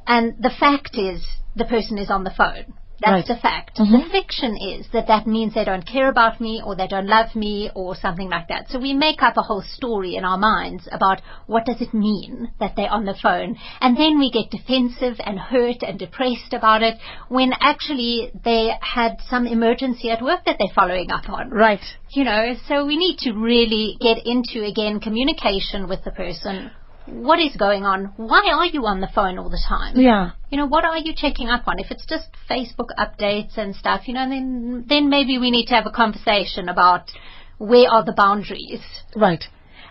And 0.08 0.36
the 0.42 0.52
fact 0.60 0.98
is 0.98 1.24
the 1.56 1.66
person 1.66 1.98
is 1.98 2.10
on 2.10 2.24
the 2.24 2.34
phone. 2.36 2.74
That's 3.06 3.28
Right. 3.30 3.36
the 3.36 3.42
fact. 3.42 3.78
Mhm. 3.78 3.92
The 3.92 4.10
fiction 4.10 4.56
is 4.58 4.88
that 4.90 5.08
that 5.08 5.28
means 5.28 5.54
they 5.54 5.66
don't 5.66 5.86
care 5.86 6.08
about 6.08 6.40
me 6.40 6.62
or 6.64 6.74
they 6.76 6.88
don't 6.88 7.08
love 7.08 7.36
me 7.36 7.70
or 7.76 7.96
something 7.96 8.30
like 8.30 8.48
that. 8.48 8.70
So 8.70 8.80
we 8.80 8.94
make 8.94 9.22
up 9.22 9.36
a 9.36 9.42
whole 9.42 9.62
story 9.62 10.16
in 10.16 10.24
our 10.24 10.38
minds 10.38 10.88
about 10.92 11.20
what 11.48 11.66
does 11.66 11.82
it 11.82 11.94
mean 11.94 12.50
that 12.60 12.76
they're 12.76 12.92
on 12.92 13.04
the 13.06 13.14
phone. 13.14 13.58
And 13.82 13.98
then 13.98 14.20
we 14.20 14.32
get 14.32 14.50
defensive 14.52 15.20
and 15.26 15.38
hurt 15.38 15.84
and 15.84 16.00
depressed 16.00 16.54
about 16.54 16.82
it 16.82 16.98
when 17.28 17.54
actually 17.60 18.32
they 18.44 18.74
had 18.82 19.20
some 19.30 19.48
emergency 19.48 20.10
at 20.10 20.22
work 20.22 20.46
that 20.46 20.58
they're 20.58 20.74
following 20.74 21.12
up 21.12 21.30
on 21.30 21.50
Right. 21.50 21.84
you 22.12 22.24
know, 22.24 22.54
so 22.68 22.86
we 22.86 22.96
need 22.96 23.18
to 23.20 23.34
really 23.34 23.98
get 24.00 24.26
into 24.26 24.64
again 24.64 25.00
communication 25.00 25.88
with 25.88 26.04
the 26.04 26.12
person. 26.12 26.72
What 27.06 27.40
is 27.40 27.56
going 27.58 27.84
on? 27.84 28.14
Why 28.16 28.50
are 28.54 28.66
you 28.66 28.86
on 28.86 29.02
the 29.02 29.10
phone 29.14 29.38
all 29.38 29.50
the 29.50 29.62
time? 29.68 30.00
Yeah. 30.00 30.32
You 30.50 30.58
know, 30.58 30.68
what 30.68 30.86
are 30.86 30.98
you 30.98 31.14
checking 31.16 31.50
up 31.50 31.68
on? 31.68 31.80
If 31.80 31.92
it's 31.92 32.06
just 32.06 32.30
Facebook 32.50 32.90
updates 32.98 33.58
and 33.58 33.76
stuff, 33.76 34.08
you 34.08 34.14
know, 34.14 34.28
then 34.28 34.86
then 34.88 35.10
maybe 35.10 35.38
we 35.38 35.52
need 35.52 35.66
to 35.68 35.76
have 35.76 35.86
a 35.86 35.92
conversation 35.92 36.70
about 36.70 37.12
where 37.58 37.90
are 37.90 38.06
the 38.06 38.14
boundaries. 38.14 38.82
Right. 39.16 39.44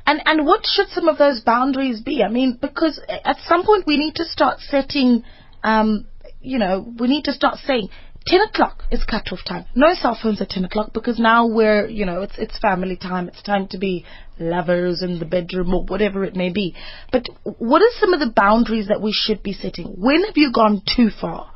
And 0.06 0.22
and 0.24 0.46
what 0.46 0.64
should 0.64 0.88
some 0.88 1.08
of 1.08 1.18
those 1.18 1.40
boundaries 1.40 2.00
be? 2.00 2.22
I 2.22 2.28
mean, 2.28 2.58
because 2.60 3.00
at 3.08 3.36
some 3.46 3.64
point 3.64 3.86
we 3.86 3.98
need 3.98 4.14
to 4.16 4.24
start 4.24 4.60
setting, 4.60 5.22
um, 5.62 6.06
you 6.40 6.58
know, 6.58 6.94
we 6.98 7.08
need 7.08 7.24
to 7.24 7.32
start 7.32 7.58
saying. 7.58 7.88
10 8.26 8.40
o'clock 8.40 8.84
is 8.90 9.04
cut-off 9.04 9.40
time. 9.46 9.64
No 9.74 9.94
cell 9.94 10.18
phones 10.20 10.40
at 10.40 10.50
10 10.50 10.64
o'clock 10.64 10.92
because 10.92 11.18
now 11.18 11.46
we're, 11.46 11.88
you 11.88 12.06
know, 12.06 12.22
it's, 12.22 12.34
it's 12.38 12.58
family 12.58 12.96
time. 12.96 13.28
It's 13.28 13.42
time 13.42 13.66
to 13.68 13.78
be 13.78 14.04
lovers 14.38 15.02
in 15.02 15.18
the 15.18 15.24
bedroom 15.24 15.74
or 15.74 15.84
whatever 15.84 16.24
it 16.24 16.36
may 16.36 16.50
be. 16.50 16.74
But 17.10 17.26
what 17.42 17.82
are 17.82 17.98
some 17.98 18.12
of 18.12 18.20
the 18.20 18.32
boundaries 18.34 18.88
that 18.88 19.02
we 19.02 19.12
should 19.12 19.42
be 19.42 19.52
setting? 19.52 19.86
When 19.86 20.24
have 20.24 20.36
you 20.36 20.52
gone 20.52 20.82
too 20.96 21.10
far? 21.10 21.50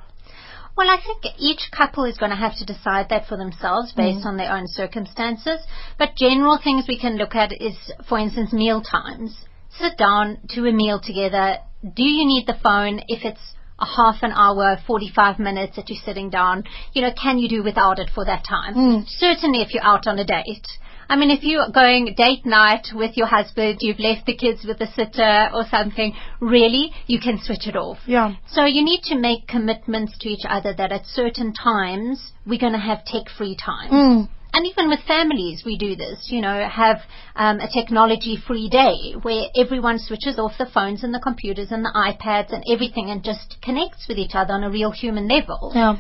Well, 0.77 0.91
I 0.91 0.99
think 1.01 1.35
each 1.39 1.71
couple 1.75 2.05
is 2.05 2.19
going 2.19 2.31
to 2.31 2.37
have 2.37 2.57
to 2.59 2.67
decide 2.67 3.09
that 3.09 3.27
for 3.27 3.39
themselves 3.39 3.95
based 3.95 4.25
mm. 4.25 4.27
on 4.27 4.37
their 4.37 4.53
own 4.53 4.67
circumstances. 4.67 5.61
But 5.99 6.17
general 6.17 6.59
things 6.63 6.85
we 6.87 6.99
can 6.99 7.17
look 7.17 7.35
at 7.35 7.53
is, 7.53 7.77
for 8.09 8.19
instance, 8.19 8.53
meal 8.53 8.83
times. 8.83 9.35
Sit 9.71 9.97
down, 9.97 10.39
to 10.51 10.67
a 10.67 10.73
meal 10.73 11.01
together. 11.03 11.59
Do 11.83 12.03
you 12.03 12.27
need 12.27 12.47
the 12.47 12.59
phone 12.63 13.01
if 13.09 13.25
it's 13.25 13.55
a 13.79 13.87
half 13.87 14.23
an 14.23 14.33
hour, 14.33 14.79
45 14.87 15.39
minutes 15.39 15.77
that 15.77 15.89
you're 15.89 16.03
sitting 16.05 16.31
down? 16.31 16.65
You 16.93 17.03
know, 17.03 17.13
can 17.13 17.39
you 17.39 17.49
do 17.49 17.63
without 17.63 17.99
it 17.99 18.11
for 18.15 18.25
that 18.25 18.45
time? 18.49 19.05
Certainly 19.07 19.63
if 19.63 19.75
you're 19.75 19.85
out 19.85 20.07
on 20.07 20.19
a 20.19 20.25
date. 20.25 20.67
I 21.09 21.17
mean, 21.17 21.31
if 21.31 21.45
you're 21.45 21.71
going 21.71 22.15
date 22.17 22.45
night 22.45 22.89
with 22.93 23.17
your 23.17 23.29
husband, 23.29 23.79
you've 23.81 24.01
left 24.01 24.27
the 24.27 24.37
kids 24.37 24.65
with 24.67 24.81
a 24.81 24.89
sitter 24.89 25.51
or 25.55 25.65
something, 25.71 26.15
really, 26.41 26.91
you 27.07 27.21
can 27.21 27.39
switch 27.41 27.69
it 27.69 27.77
off. 27.77 27.99
Yeah. 28.07 28.35
So 28.49 28.65
you 28.65 28.85
need 28.85 29.03
to 29.05 29.15
make 29.17 29.47
commitments 29.47 30.19
to 30.21 30.29
each 30.29 30.45
other 30.49 30.75
that 30.75 30.91
at 30.91 31.07
certain 31.07 31.53
times 31.53 32.33
we're 32.45 32.59
going 32.59 32.73
to 32.73 32.79
have 32.79 33.05
tech 33.05 33.29
free 33.37 33.57
time. 33.57 33.91
Mm. 33.91 34.29
And 34.57 34.65
even 34.65 34.89
with 34.89 35.01
families, 35.07 35.65
we 35.67 35.77
do 35.77 35.97
this, 35.97 36.29
you 36.31 36.41
know, 36.41 36.67
have 36.67 37.03
um, 37.35 37.61
a 37.61 37.69
technology 37.69 38.39
free 38.39 38.71
day 38.71 39.13
where 39.21 39.49
everyone 39.55 39.99
switches 39.99 40.39
off 40.39 40.53
the 40.59 40.65
phones 40.65 41.05
and 41.05 41.13
the 41.13 41.21
computers 41.21 41.73
and 41.73 41.85
the 41.85 41.93
iPads 41.95 42.55
and 42.55 42.65
everything 42.67 43.11
and 43.11 43.23
just 43.23 43.59
connects 43.61 44.09
with 44.09 44.17
each 44.17 44.31
other 44.33 44.55
on 44.55 44.65
a 44.65 44.71
real 44.71 44.93
human 44.93 45.29
level. 45.29 45.73
Yeah. 45.75 45.97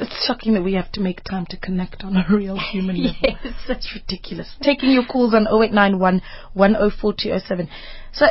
It's 0.00 0.26
shocking 0.26 0.54
that 0.54 0.62
we 0.62 0.74
have 0.74 0.92
to 0.92 1.00
make 1.00 1.24
time 1.24 1.46
to 1.50 1.56
connect 1.56 2.04
on 2.04 2.16
a 2.16 2.24
real 2.30 2.58
human 2.72 3.02
level. 3.02 3.18
Yes. 3.22 3.54
It's 3.68 3.94
ridiculous. 3.94 4.54
Taking 4.62 4.90
your 4.90 5.04
calls 5.04 5.34
on 5.34 5.46
0891 5.46 6.22
104207. 6.54 7.68
So 8.12 8.26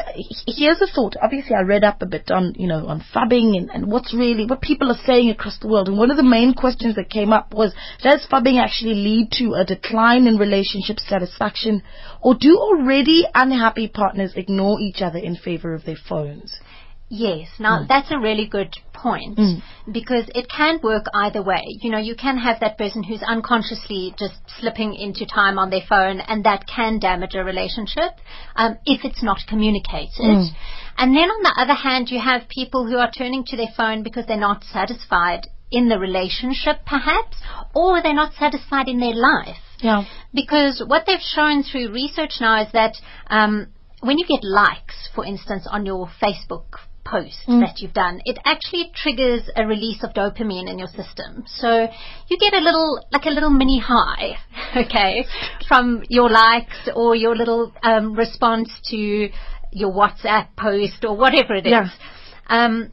here's 0.47 0.81
a 0.81 0.87
thought. 0.87 1.15
Obviously, 1.21 1.55
I 1.55 1.61
read 1.61 1.83
up 1.83 2.01
a 2.01 2.05
bit 2.05 2.29
on, 2.31 2.53
you 2.57 2.67
know, 2.67 2.87
on 2.87 3.03
phubbing 3.13 3.57
and, 3.57 3.69
and 3.69 3.91
what's 3.91 4.13
really, 4.13 4.45
what 4.45 4.61
people 4.61 4.91
are 4.91 5.05
saying 5.05 5.29
across 5.29 5.57
the 5.59 5.67
world. 5.67 5.87
And 5.87 5.97
one 5.97 6.11
of 6.11 6.17
the 6.17 6.23
main 6.23 6.53
questions 6.53 6.95
that 6.95 7.09
came 7.09 7.31
up 7.31 7.53
was, 7.53 7.73
does 8.01 8.25
phubbing 8.31 8.61
actually 8.61 8.95
lead 8.95 9.31
to 9.33 9.53
a 9.53 9.65
decline 9.65 10.27
in 10.27 10.37
relationship 10.37 10.99
satisfaction? 10.99 11.83
Or 12.21 12.35
do 12.35 12.57
already 12.57 13.25
unhappy 13.33 13.87
partners 13.87 14.33
ignore 14.35 14.79
each 14.79 15.01
other 15.01 15.19
in 15.19 15.35
favor 15.35 15.73
of 15.73 15.85
their 15.85 15.97
phones? 16.07 16.57
Yes. 17.09 17.47
Now 17.59 17.85
that's 17.87 18.11
a 18.11 18.19
really 18.19 18.47
good 18.47 18.75
point 18.93 19.39
because 19.91 20.25
it 20.35 20.47
can 20.49 20.79
work 20.83 21.05
either 21.13 21.41
way. 21.41 21.63
You 21.81 21.89
know, 21.91 21.99
you 21.99 22.15
can 22.15 22.37
have 22.37 22.59
that 22.59 22.77
person 22.77 23.03
who's 23.03 23.21
unconsciously 23.23 24.13
just 24.19 24.35
slipping 24.59 24.93
into 24.95 25.25
time 25.25 25.57
on 25.57 25.69
their 25.69 25.85
phone, 25.87 26.19
and 26.19 26.43
that 26.43 26.65
can 26.67 26.99
damage 26.99 27.35
a 27.35 27.43
relationship 27.43 28.11
um, 28.55 28.77
if 28.85 29.05
it's 29.05 29.23
not 29.23 29.37
communicated. 29.47 30.51
And 30.97 31.15
then 31.15 31.29
on 31.29 31.43
the 31.43 31.53
other 31.61 31.75
hand, 31.75 32.09
you 32.09 32.19
have 32.19 32.49
people 32.49 32.85
who 32.87 32.97
are 32.97 33.11
turning 33.11 33.43
to 33.45 33.55
their 33.57 33.71
phone 33.77 34.03
because 34.03 34.25
they're 34.25 34.37
not 34.37 34.63
satisfied 34.63 35.47
in 35.71 35.89
the 35.89 35.99
relationship, 35.99 36.77
perhaps, 36.85 37.37
or 37.75 38.01
they're 38.01 38.13
not 38.13 38.33
satisfied 38.33 38.87
in 38.87 38.99
their 38.99 39.13
life 39.15 39.57
Yeah. 39.79 40.05
because 40.33 40.81
what 40.85 41.05
they've 41.05 41.19
shown 41.21 41.63
through 41.63 41.91
research 41.91 42.37
now 42.41 42.61
is 42.63 42.71
that 42.71 42.95
um, 43.27 43.67
when 44.01 44.17
you 44.17 44.25
get 44.25 44.43
likes, 44.43 45.09
for 45.13 45.25
instance, 45.25 45.67
on 45.69 45.85
your 45.85 46.09
Facebook 46.21 46.79
post 47.09 47.37
that 47.47 47.79
you've 47.79 47.93
done, 47.93 48.21
it 48.25 48.37
actually 48.45 48.91
triggers 48.93 49.49
a 49.55 49.65
release 49.65 50.03
of 50.03 50.13
dopamine 50.13 50.69
in 50.69 50.77
your 50.77 50.87
system. 50.87 51.45
So 51.47 51.87
you 52.27 52.37
get 52.37 52.53
a 52.53 52.59
little, 52.59 53.05
like 53.11 53.25
a 53.25 53.29
little 53.29 53.49
mini 53.49 53.79
high, 53.79 54.37
okay, 54.75 55.25
from 55.67 56.03
your 56.09 56.29
likes 56.29 56.89
or 56.95 57.15
your 57.15 57.35
little 57.35 57.73
um, 57.83 58.13
response 58.13 58.69
to 58.89 59.29
your 59.71 59.91
WhatsApp 59.91 60.47
post 60.57 61.05
or 61.05 61.15
whatever 61.15 61.53
it 61.55 61.65
is. 61.65 61.71
Yeah. 61.71 61.89
Um, 62.47 62.91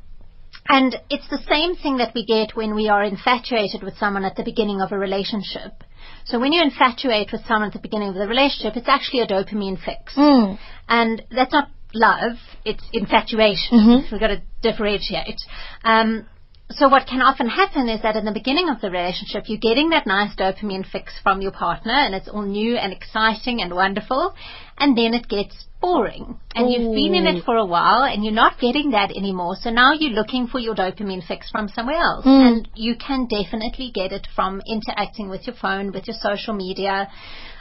and 0.68 0.96
it's 1.10 1.28
the 1.28 1.42
same 1.48 1.76
thing 1.76 1.98
that 1.98 2.12
we 2.14 2.24
get 2.24 2.56
when 2.56 2.74
we 2.74 2.88
are 2.88 3.04
infatuated 3.04 3.82
with 3.82 3.96
someone 3.98 4.24
at 4.24 4.36
the 4.36 4.44
beginning 4.44 4.80
of 4.80 4.92
a 4.92 4.98
relationship. 4.98 5.84
So 6.24 6.40
when 6.40 6.52
you 6.52 6.62
infatuate 6.62 7.30
with 7.32 7.42
someone 7.46 7.68
at 7.68 7.74
the 7.74 7.80
beginning 7.80 8.08
of 8.08 8.14
the 8.14 8.26
relationship, 8.26 8.76
it's 8.76 8.88
actually 8.88 9.20
a 9.20 9.26
dopamine 9.26 9.76
fix. 9.76 10.14
Mm. 10.16 10.58
And 10.88 11.22
that's 11.30 11.52
not 11.52 11.68
love, 11.94 12.36
it's 12.64 12.84
infatuation. 12.92 14.06
We've 14.10 14.20
got 14.20 14.28
to 14.28 14.42
differentiate. 14.62 15.40
Um, 15.84 16.26
so 16.70 16.88
what 16.88 17.06
can 17.06 17.20
often 17.20 17.46
happen 17.48 17.88
is 17.88 18.00
that 18.02 18.16
in 18.16 18.24
the 18.24 18.32
beginning 18.32 18.70
of 18.70 18.80
the 18.80 18.90
relationship, 18.90 19.44
you're 19.46 19.58
getting 19.58 19.90
that 19.90 20.06
nice 20.06 20.34
dopamine 20.34 20.84
fix 20.90 21.12
from 21.22 21.42
your 21.42 21.52
partner 21.52 21.92
and 21.92 22.14
it's 22.14 22.28
all 22.28 22.42
new 22.42 22.76
and 22.76 22.92
exciting 22.92 23.60
and 23.60 23.74
wonderful. 23.74 24.34
And 24.78 24.96
then 24.96 25.12
it 25.12 25.28
gets 25.28 25.66
boring. 25.80 26.40
And 26.54 26.70
you've 26.72 26.94
been 26.94 27.14
in 27.14 27.26
it 27.26 27.44
for 27.44 27.56
a 27.56 27.66
while 27.66 28.04
and 28.04 28.24
you're 28.24 28.32
not 28.32 28.58
getting 28.58 28.92
that 28.92 29.10
anymore. 29.10 29.56
So 29.60 29.70
now 29.70 29.92
you're 29.92 30.12
looking 30.12 30.46
for 30.46 30.58
your 30.58 30.74
dopamine 30.74 31.24
fix 31.24 31.50
from 31.50 31.68
somewhere 31.68 31.98
else. 31.98 32.24
And 32.46 32.68
you 32.74 32.96
can 32.96 33.28
definitely 33.28 33.92
get 33.94 34.10
it 34.12 34.26
from 34.34 34.62
interacting 34.66 35.28
with 35.28 35.46
your 35.46 35.56
phone, 35.60 35.92
with 35.92 36.08
your 36.08 36.16
social 36.18 36.54
media. 36.54 37.08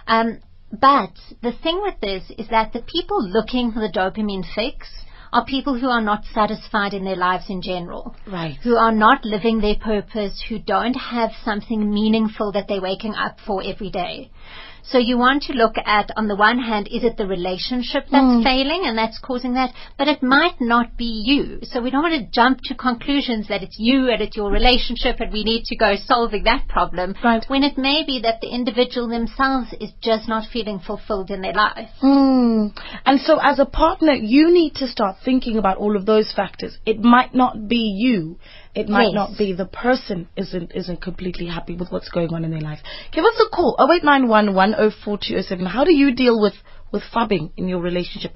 Um, 0.08 0.40
but 0.80 1.12
the 1.42 1.54
thing 1.64 1.82
with 1.84 2.00
this 2.02 2.24
is 2.38 2.48
that 2.50 2.74
the 2.74 2.82
people 2.82 3.24
looking 3.24 3.72
for 3.72 3.80
the 3.80 3.92
dopamine 3.94 4.44
fix 4.56 4.88
are 5.32 5.46
people 5.46 5.80
who 5.80 5.88
are 5.88 6.02
not 6.02 6.24
satisfied 6.34 6.94
in 6.94 7.04
their 7.06 7.16
lives 7.16 7.46
in 7.50 7.62
general 7.62 8.16
Right. 8.28 8.56
who 8.64 8.76
are 8.76 8.92
not 8.92 9.26
living 9.26 9.62
their 9.62 9.76
purpose, 9.76 10.44
who 10.48 10.60
don't 10.60 10.94
have 10.96 11.32
something 11.44 11.92
meaningful 11.92 12.52
that 12.52 12.68
they're 12.68 12.82
waking 12.82 13.16
up 13.16 13.38
for 13.46 13.64
every 13.64 13.90
day. 13.90 14.30
So 14.86 14.98
you 14.98 15.18
want 15.18 15.44
to 15.44 15.54
look 15.54 15.76
at, 15.84 16.10
on 16.18 16.28
the 16.28 16.36
one 16.36 16.60
hand, 16.60 16.88
is 16.92 17.04
it 17.04 17.18
the 17.18 17.26
relationship 17.26 18.06
that's 18.12 18.44
failing 18.44 18.84
and 18.86 18.98
that's 18.98 19.20
causing 19.20 19.54
that? 19.54 19.72
But 19.98 20.08
it 20.08 20.22
might 20.22 20.60
not 20.60 20.98
be 20.98 21.24
you. 21.26 21.60
So 21.64 21.82
we 21.82 21.90
don't 21.90 22.04
want 22.04 22.20
to 22.22 22.30
jump 22.32 22.60
to 22.66 22.76
conclusions 22.76 23.48
that 23.48 23.64
it's 23.64 23.78
you 23.80 24.10
and 24.10 24.22
it's 24.22 24.36
your 24.36 24.52
relationship 24.52 25.20
and 25.20 25.32
we 25.32 25.44
need 25.44 25.64
to 25.66 25.76
go 25.76 25.96
solving 25.96 26.44
that 26.44 26.68
problem. 26.68 27.16
Right. 27.24 27.44
When 27.48 27.64
it 27.64 27.78
may 27.78 28.04
be 28.06 28.20
that 28.24 28.42
the 28.42 28.50
individual 28.50 29.08
themselves 29.08 29.74
is 29.80 29.92
just 30.02 30.28
not 30.28 30.50
feeling 30.52 30.80
fulfilled 30.80 31.32
in 31.32 31.42
their 31.42 31.54
life. 31.54 31.90
Mm. 32.02 32.78
And 33.06 33.20
so, 33.22 33.40
as 33.42 33.60
a 33.60 33.66
partner, 33.66 34.14
you 34.14 34.52
need 34.52 34.76
to 34.76 34.88
start 34.88 35.18
thinking 35.24 35.58
about 35.58 35.78
all 35.78 35.96
of 35.96 36.06
those 36.06 36.32
factors. 36.36 36.78
It 36.86 37.00
might 37.00 37.34
not 37.34 37.68
be 37.68 37.96
you. 37.98 38.38
It 38.76 38.90
might 38.90 39.12
Yes. 39.12 39.14
not 39.14 39.38
be 39.38 39.54
the 39.54 39.66
person 39.66 40.28
isn't 40.36 40.72
isn't 40.74 41.00
completely 41.02 41.46
happy 41.46 41.76
with 41.76 41.92
what's 41.92 42.10
going 42.10 42.34
on 42.34 42.44
in 42.44 42.52
their 42.52 42.62
life. 42.62 42.80
Give 43.12 43.24
us 43.24 43.40
a 43.46 43.50
call. 43.56 43.76
0891 43.80 44.54
104207. 44.56 45.66
How 45.68 45.84
do 45.84 45.94
you 45.94 46.14
deal 46.16 46.42
with 46.42 46.56
with 46.92 47.04
phubbing 47.14 47.52
in 47.58 47.68
your 47.68 47.82
relationship? 47.82 48.34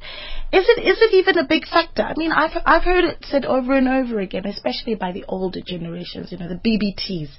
Is 0.52 0.66
it 0.68 0.80
is 0.86 0.98
it 1.02 1.14
even 1.16 1.40
a 1.40 1.48
big 1.48 1.68
factor? 1.68 2.04
I 2.04 2.14
mean, 2.18 2.32
I've 2.32 2.56
I've 2.66 2.84
heard 2.84 3.04
it 3.06 3.26
said 3.26 3.46
over 3.46 3.74
and 3.74 3.88
over 3.88 4.20
again, 4.20 4.46
especially 4.46 4.94
by 4.96 5.12
the 5.12 5.26
older 5.28 5.62
generations. 5.66 6.32
You 6.32 6.38
know, 6.38 6.48
the 6.50 6.62
BBTs. 6.68 7.30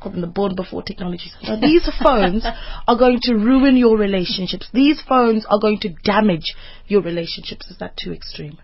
Call 0.00 0.12
them 0.12 0.20
the 0.20 0.26
born 0.26 0.54
before 0.54 0.82
technologies. 0.82 1.34
Now, 1.42 1.58
these 1.58 1.88
phones 2.02 2.44
are 2.86 2.96
going 2.98 3.18
to 3.22 3.34
ruin 3.34 3.76
your 3.78 3.96
relationships. 3.96 4.68
These 4.72 5.00
phones 5.00 5.46
are 5.48 5.58
going 5.58 5.80
to 5.80 5.88
damage 6.04 6.54
your 6.86 7.00
relationships. 7.00 7.66
Is 7.70 7.78
that 7.78 7.96
too 7.96 8.12
extreme? 8.12 8.58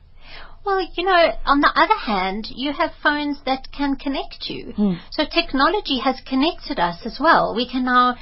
Well, 0.65 0.81
you 0.95 1.05
know, 1.05 1.33
on 1.45 1.61
the 1.61 1.73
other 1.75 1.99
hand, 1.99 2.47
you 2.49 2.73
have 2.73 2.91
phones 3.03 3.39
that 3.47 3.69
can 3.77 3.97
connect 3.97 4.49
you. 4.49 4.75
So 5.11 5.25
technology 5.25 5.99
has 5.99 6.21
connected 6.27 6.79
us 6.79 7.01
as 7.05 7.19
well. 7.21 7.55
We 7.55 7.69
can 7.69 7.85
now 7.85 8.17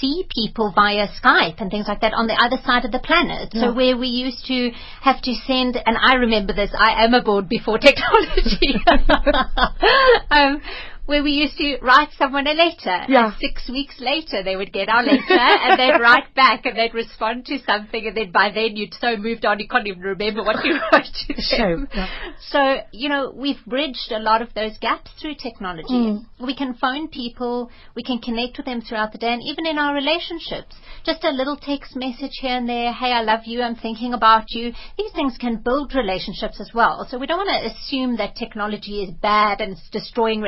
see 0.00 0.24
people 0.34 0.72
via 0.74 1.08
Skype 1.08 1.60
and 1.60 1.70
things 1.70 1.86
like 1.88 2.00
that 2.00 2.14
on 2.14 2.26
the 2.26 2.34
other 2.34 2.62
side 2.64 2.84
of 2.84 2.92
the 2.92 3.00
planet. 3.00 3.52
So 3.52 3.72
where 3.72 3.96
we 3.96 4.06
used 4.06 4.46
to 4.46 4.70
have 5.00 5.20
to 5.22 5.34
send, 5.46 5.76
and 5.84 5.96
I 6.00 6.14
remember 6.14 6.52
this, 6.52 6.70
I 6.78 7.04
am 7.04 7.14
aboard 7.14 7.48
before 7.48 7.78
technology. 7.90 8.78
um, 10.30 10.62
where 11.06 11.22
we 11.22 11.32
used 11.32 11.56
to 11.56 11.78
write 11.82 12.10
someone 12.16 12.46
a 12.46 12.52
letter. 12.52 13.04
Yeah. 13.08 13.26
And 13.26 13.34
six 13.40 13.68
weeks 13.68 13.96
later, 13.98 14.42
they 14.42 14.56
would 14.56 14.72
get 14.72 14.88
our 14.88 15.02
letter 15.02 15.22
and 15.30 15.78
they'd 15.78 15.98
write 16.00 16.32
back 16.34 16.64
and 16.64 16.78
they'd 16.78 16.94
respond 16.94 17.46
to 17.46 17.58
something, 17.66 18.06
and 18.06 18.16
then 18.16 18.30
by 18.30 18.50
then 18.54 18.76
you'd 18.76 18.94
so 18.94 19.16
moved 19.16 19.44
on 19.44 19.58
you 19.58 19.68
can't 19.68 19.86
even 19.86 20.02
remember 20.02 20.42
what 20.42 20.64
you 20.64 20.74
wrote 20.92 21.04
to 21.04 21.34
them. 21.34 21.42
Shame, 21.42 21.88
yeah. 21.94 22.08
So 22.50 22.76
you 22.92 23.08
know 23.08 23.32
we've 23.34 23.62
bridged 23.66 24.12
a 24.12 24.18
lot 24.18 24.42
of 24.42 24.54
those 24.54 24.78
gaps 24.80 25.10
through 25.20 25.34
technology. 25.36 25.88
Mm. 25.92 26.24
We 26.40 26.54
can 26.56 26.74
phone 26.74 27.08
people, 27.08 27.70
we 27.94 28.02
can 28.02 28.18
connect 28.18 28.56
with 28.56 28.66
them 28.66 28.80
throughout 28.80 29.12
the 29.12 29.18
day, 29.18 29.32
and 29.32 29.42
even 29.42 29.66
in 29.66 29.78
our 29.78 29.94
relationships, 29.94 30.76
just 31.04 31.24
a 31.24 31.30
little 31.30 31.56
text 31.56 31.96
message 31.96 32.38
here 32.40 32.56
and 32.56 32.68
there. 32.68 32.92
Hey, 32.92 33.12
I 33.12 33.22
love 33.22 33.40
you. 33.44 33.62
I'm 33.62 33.76
thinking 33.76 34.14
about 34.14 34.50
you. 34.50 34.72
These 34.96 35.12
things 35.12 35.36
can 35.38 35.56
build 35.56 35.94
relationships 35.94 36.60
as 36.60 36.70
well. 36.74 37.06
So 37.10 37.18
we 37.18 37.26
don't 37.26 37.38
want 37.38 37.50
to 37.50 37.70
assume 37.70 38.16
that 38.16 38.36
technology 38.36 39.02
is 39.02 39.10
bad 39.10 39.60
and 39.60 39.72
it's 39.72 39.88
destroying 39.90 40.40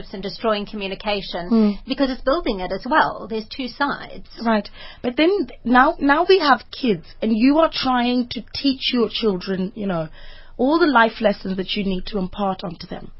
relationships 0.00 0.14
and 0.14 0.22
destroying 0.22 0.66
communication 0.66 1.50
Mm. 1.50 1.78
because 1.86 2.10
it's 2.10 2.22
building 2.22 2.60
it 2.60 2.72
as 2.72 2.84
well. 2.88 3.26
There's 3.28 3.46
two 3.48 3.68
sides. 3.68 4.28
Right. 4.44 4.68
But 5.02 5.16
then 5.16 5.48
now 5.64 5.94
now 5.98 6.24
we 6.28 6.38
have 6.40 6.62
kids 6.70 7.06
and 7.22 7.32
you 7.36 7.58
are 7.58 7.70
trying 7.72 8.28
to 8.30 8.42
teach 8.54 8.92
your 8.92 9.08
children, 9.10 9.72
you 9.74 9.86
know, 9.86 10.08
all 10.56 10.78
the 10.78 10.86
life 10.86 11.20
lessons 11.20 11.56
that 11.56 11.74
you 11.76 11.84
need 11.84 12.06
to 12.06 12.18
impart 12.18 12.64
onto 12.64 12.86
them. 12.86 13.10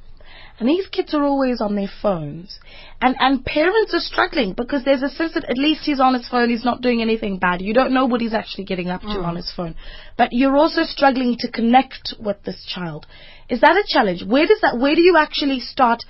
And 0.58 0.68
these 0.68 0.88
kids 0.88 1.14
are 1.14 1.24
always 1.24 1.62
on 1.62 1.74
their 1.74 1.90
phones. 2.02 2.58
And 3.00 3.14
and 3.18 3.42
parents 3.44 3.94
are 3.94 4.00
struggling 4.12 4.52
because 4.52 4.84
there's 4.84 5.02
a 5.02 5.08
sense 5.08 5.32
that 5.32 5.48
at 5.48 5.56
least 5.56 5.86
he's 5.86 6.00
on 6.00 6.12
his 6.14 6.28
phone, 6.28 6.50
he's 6.50 6.66
not 6.70 6.82
doing 6.82 7.00
anything 7.00 7.38
bad. 7.38 7.62
You 7.62 7.72
don't 7.72 7.94
know 7.94 8.04
what 8.06 8.20
he's 8.20 8.34
actually 8.34 8.64
getting 8.64 8.90
up 8.90 9.00
to 9.00 9.06
Mm. 9.18 9.24
on 9.30 9.36
his 9.36 9.50
phone. 9.56 9.74
But 10.18 10.28
you're 10.32 10.56
also 10.62 10.82
struggling 10.84 11.36
to 11.38 11.48
connect 11.50 12.14
with 12.26 12.42
this 12.44 12.62
child. 12.74 13.06
Is 13.48 13.60
that 13.62 13.76
a 13.82 13.84
challenge? 13.94 14.22
Where 14.22 14.46
does 14.46 14.60
that 14.60 14.76
where 14.82 14.94
do 14.94 15.00
you 15.10 15.16
actually 15.16 15.60
start 15.60 16.00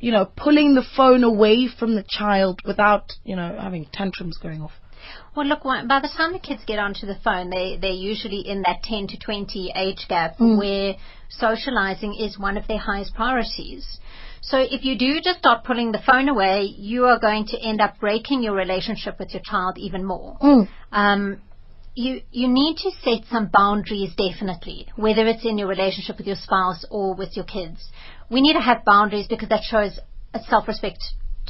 you 0.00 0.12
know, 0.12 0.24
pulling 0.24 0.74
the 0.74 0.84
phone 0.96 1.22
away 1.22 1.68
from 1.68 1.94
the 1.94 2.04
child 2.08 2.60
without, 2.64 3.12
you 3.24 3.36
know, 3.36 3.56
having 3.60 3.86
tantrums 3.92 4.38
going 4.38 4.62
off. 4.62 4.72
Well, 5.36 5.46
look, 5.46 5.62
by 5.62 6.00
the 6.00 6.10
time 6.14 6.32
the 6.32 6.38
kids 6.38 6.62
get 6.66 6.78
onto 6.78 7.06
the 7.06 7.16
phone, 7.22 7.50
they, 7.50 7.78
they're 7.80 7.90
usually 7.90 8.40
in 8.40 8.62
that 8.66 8.82
10 8.82 9.06
to 9.08 9.18
20 9.18 9.72
age 9.76 10.06
gap 10.08 10.38
Mm. 10.38 10.58
where 10.58 10.94
socializing 11.28 12.14
is 12.14 12.38
one 12.38 12.56
of 12.56 12.66
their 12.66 12.78
highest 12.78 13.14
priorities. 13.14 13.98
So 14.42 14.58
if 14.58 14.84
you 14.84 14.96
do 14.98 15.20
just 15.20 15.38
start 15.38 15.64
pulling 15.64 15.92
the 15.92 16.00
phone 16.04 16.28
away, 16.28 16.62
you 16.62 17.06
are 17.06 17.18
going 17.18 17.46
to 17.48 17.58
end 17.60 17.80
up 17.80 18.00
breaking 18.00 18.42
your 18.42 18.54
relationship 18.54 19.18
with 19.18 19.32
your 19.32 19.42
child 19.44 19.78
even 19.78 20.04
more. 20.04 20.36
Mm. 20.40 20.68
Um, 20.92 21.42
you 21.94 22.20
you 22.30 22.48
need 22.48 22.76
to 22.78 22.90
set 23.02 23.26
some 23.30 23.50
boundaries 23.52 24.12
definitely, 24.16 24.86
whether 24.96 25.26
it's 25.26 25.44
in 25.44 25.58
your 25.58 25.68
relationship 25.68 26.18
with 26.18 26.26
your 26.26 26.36
spouse 26.36 26.84
or 26.90 27.14
with 27.14 27.36
your 27.36 27.44
kids. 27.44 27.88
We 28.30 28.40
need 28.40 28.54
to 28.54 28.60
have 28.60 28.84
boundaries 28.84 29.26
because 29.28 29.48
that 29.48 29.62
shows 29.64 29.98
a 30.32 30.40
self-respect, 30.40 31.00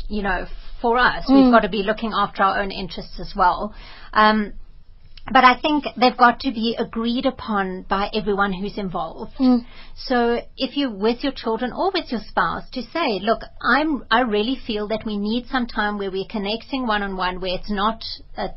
you 0.09 0.23
know, 0.23 0.47
for 0.81 0.97
us. 0.97 1.25
We've 1.29 1.45
Mm. 1.45 1.51
got 1.51 1.61
to 1.61 1.69
be 1.69 1.83
looking 1.83 2.13
after 2.15 2.43
our 2.43 2.61
own 2.61 2.71
interests 2.71 3.21
as 3.21 3.35
well. 3.37 3.75
Um, 4.15 4.55
but 5.31 5.45
I 5.45 5.61
think 5.61 5.85
they've 5.97 6.17
got 6.17 6.41
to 6.41 6.53
be 6.53 6.77
agreed 6.79 7.27
upon 7.27 7.83
by 7.89 8.11
everyone 8.15 8.53
who's 8.53 8.77
involved. 8.77 9.33
Mm. 9.39 9.65
So 9.97 10.41
if 10.57 10.77
you're 10.77 10.95
with 10.95 11.23
your 11.23 11.33
children 11.33 11.73
or 11.73 11.91
with 11.93 12.11
your 12.11 12.21
spouse 12.27 12.69
to 12.73 12.83
say, 12.83 13.21
look, 13.21 13.43
I'm, 13.63 14.05
I 14.11 14.21
really 14.21 14.59
feel 14.67 14.89
that 14.89 15.03
we 15.05 15.19
need 15.19 15.47
some 15.47 15.67
time 15.67 15.99
where 15.99 16.11
we're 16.11 16.25
connecting 16.29 16.87
one 16.87 17.03
on 17.03 17.17
one, 17.17 17.41
where 17.41 17.55
it's 17.55 17.71
not 17.71 18.03
a 18.37 18.49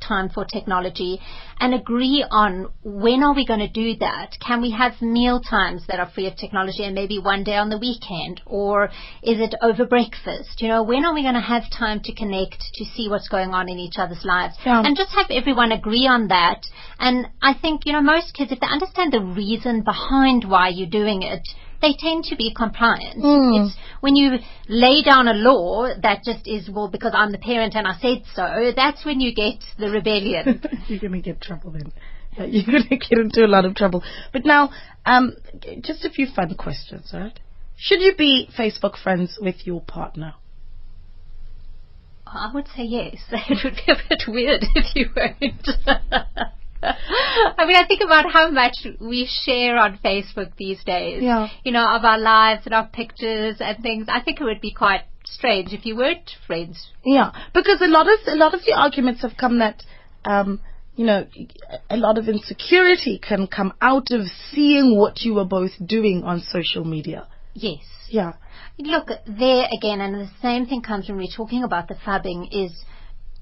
time 0.00 0.28
for 0.28 0.44
technology 0.44 1.18
and 1.58 1.74
agree 1.74 2.24
on 2.30 2.68
when 2.82 3.22
are 3.22 3.34
we 3.34 3.46
going 3.46 3.60
to 3.60 3.68
do 3.68 3.96
that? 3.98 4.36
Can 4.44 4.62
we 4.62 4.70
have 4.72 5.00
meal 5.00 5.40
times 5.40 5.84
that 5.88 6.00
are 6.00 6.10
free 6.10 6.26
of 6.26 6.36
technology 6.36 6.84
and 6.84 6.94
maybe 6.94 7.18
one 7.18 7.44
day 7.44 7.56
on 7.56 7.68
the 7.68 7.78
weekend 7.78 8.40
or 8.46 8.86
is 9.22 9.38
it 9.38 9.54
over 9.62 9.86
breakfast? 9.86 10.60
You 10.60 10.68
know, 10.68 10.82
when 10.82 11.04
are 11.04 11.14
we 11.14 11.22
going 11.22 11.34
to 11.34 11.40
have 11.40 11.64
time 11.70 12.00
to 12.04 12.14
connect 12.14 12.62
to 12.74 12.84
see 12.84 13.08
what's 13.08 13.28
going 13.28 13.50
on 13.50 13.68
in 13.68 13.78
each 13.78 13.94
other's 13.96 14.24
lives? 14.24 14.54
Yeah. 14.64 14.82
And 14.84 14.96
just 14.96 15.12
have 15.12 15.26
everyone 15.30 15.72
agree 15.72 16.06
on 16.06 16.21
that. 16.28 16.62
And 16.98 17.26
I 17.40 17.54
think, 17.54 17.82
you 17.84 17.92
know, 17.92 18.02
most 18.02 18.34
kids, 18.34 18.52
if 18.52 18.60
they 18.60 18.66
understand 18.66 19.12
the 19.12 19.20
reason 19.20 19.82
behind 19.82 20.48
why 20.48 20.68
you're 20.68 20.88
doing 20.88 21.22
it, 21.22 21.46
they 21.80 21.94
tend 21.98 22.24
to 22.24 22.36
be 22.36 22.54
compliant. 22.54 23.22
Mm. 23.22 23.66
It's 23.66 23.76
when 24.00 24.14
you 24.14 24.38
lay 24.68 25.02
down 25.02 25.26
a 25.26 25.34
law 25.34 25.88
that 26.00 26.22
just 26.24 26.46
is, 26.46 26.70
well, 26.70 26.88
because 26.88 27.12
I'm 27.14 27.32
the 27.32 27.38
parent 27.38 27.74
and 27.74 27.86
I 27.86 27.98
said 28.00 28.22
so, 28.34 28.72
that's 28.74 29.04
when 29.04 29.20
you 29.20 29.34
get 29.34 29.62
the 29.78 29.90
rebellion. 29.90 30.62
you're 30.86 31.00
going 31.00 31.12
to 31.12 31.20
get 31.20 31.40
trouble 31.40 31.72
then. 31.72 31.92
You're 32.38 32.64
going 32.64 32.88
to 32.88 32.96
get 32.96 33.18
into 33.18 33.44
a 33.44 33.46
lot 33.46 33.66
of 33.66 33.74
trouble. 33.74 34.02
But 34.32 34.46
now, 34.46 34.70
um, 35.04 35.36
just 35.82 36.06
a 36.06 36.08
few 36.08 36.26
fun 36.34 36.54
questions, 36.54 37.10
right? 37.12 37.38
Should 37.76 38.00
you 38.00 38.14
be 38.16 38.48
Facebook 38.58 38.96
friends 38.96 39.38
with 39.38 39.66
your 39.66 39.82
partner? 39.82 40.32
I 42.34 42.50
would 42.52 42.68
say 42.68 42.84
yes. 42.84 43.16
It 43.30 43.64
would 43.64 43.74
be 43.74 43.92
a 43.92 43.96
bit 44.08 44.22
weird 44.28 44.64
if 44.74 44.96
you 44.96 45.10
weren't. 45.14 45.68
I 46.82 47.66
mean, 47.66 47.76
I 47.76 47.84
think 47.86 48.02
about 48.02 48.32
how 48.32 48.50
much 48.50 48.74
we 49.00 49.28
share 49.44 49.76
on 49.76 49.98
Facebook 50.04 50.56
these 50.56 50.82
days. 50.84 51.22
Yeah. 51.22 51.48
You 51.64 51.72
know, 51.72 51.86
of 51.88 52.04
our 52.04 52.18
lives 52.18 52.62
and 52.64 52.74
our 52.74 52.86
pictures 52.86 53.56
and 53.60 53.80
things. 53.82 54.06
I 54.08 54.20
think 54.20 54.40
it 54.40 54.44
would 54.44 54.60
be 54.60 54.72
quite 54.72 55.02
strange 55.24 55.72
if 55.72 55.86
you 55.86 55.96
weren't 55.96 56.30
friends. 56.46 56.90
Yeah, 57.04 57.30
because 57.54 57.80
a 57.80 57.86
lot 57.86 58.06
of 58.08 58.18
a 58.26 58.36
lot 58.36 58.54
of 58.54 58.64
the 58.64 58.74
arguments 58.74 59.22
have 59.22 59.36
come 59.38 59.60
that, 59.60 59.82
um, 60.24 60.60
you 60.96 61.06
know, 61.06 61.26
a 61.88 61.96
lot 61.96 62.18
of 62.18 62.28
insecurity 62.28 63.18
can 63.18 63.46
come 63.46 63.72
out 63.80 64.10
of 64.10 64.26
seeing 64.50 64.98
what 64.98 65.20
you 65.22 65.34
were 65.34 65.44
both 65.44 65.72
doing 65.84 66.24
on 66.24 66.40
social 66.40 66.84
media. 66.84 67.28
Yes. 67.54 67.84
Yeah. 68.08 68.32
Look, 68.78 69.08
there 69.26 69.66
again, 69.76 70.00
and 70.00 70.14
the 70.14 70.30
same 70.40 70.66
thing 70.66 70.82
comes 70.82 71.08
when 71.08 71.18
we're 71.18 71.36
talking 71.36 71.64
about 71.64 71.88
the 71.88 71.94
phubbing, 71.94 72.48
is 72.52 72.72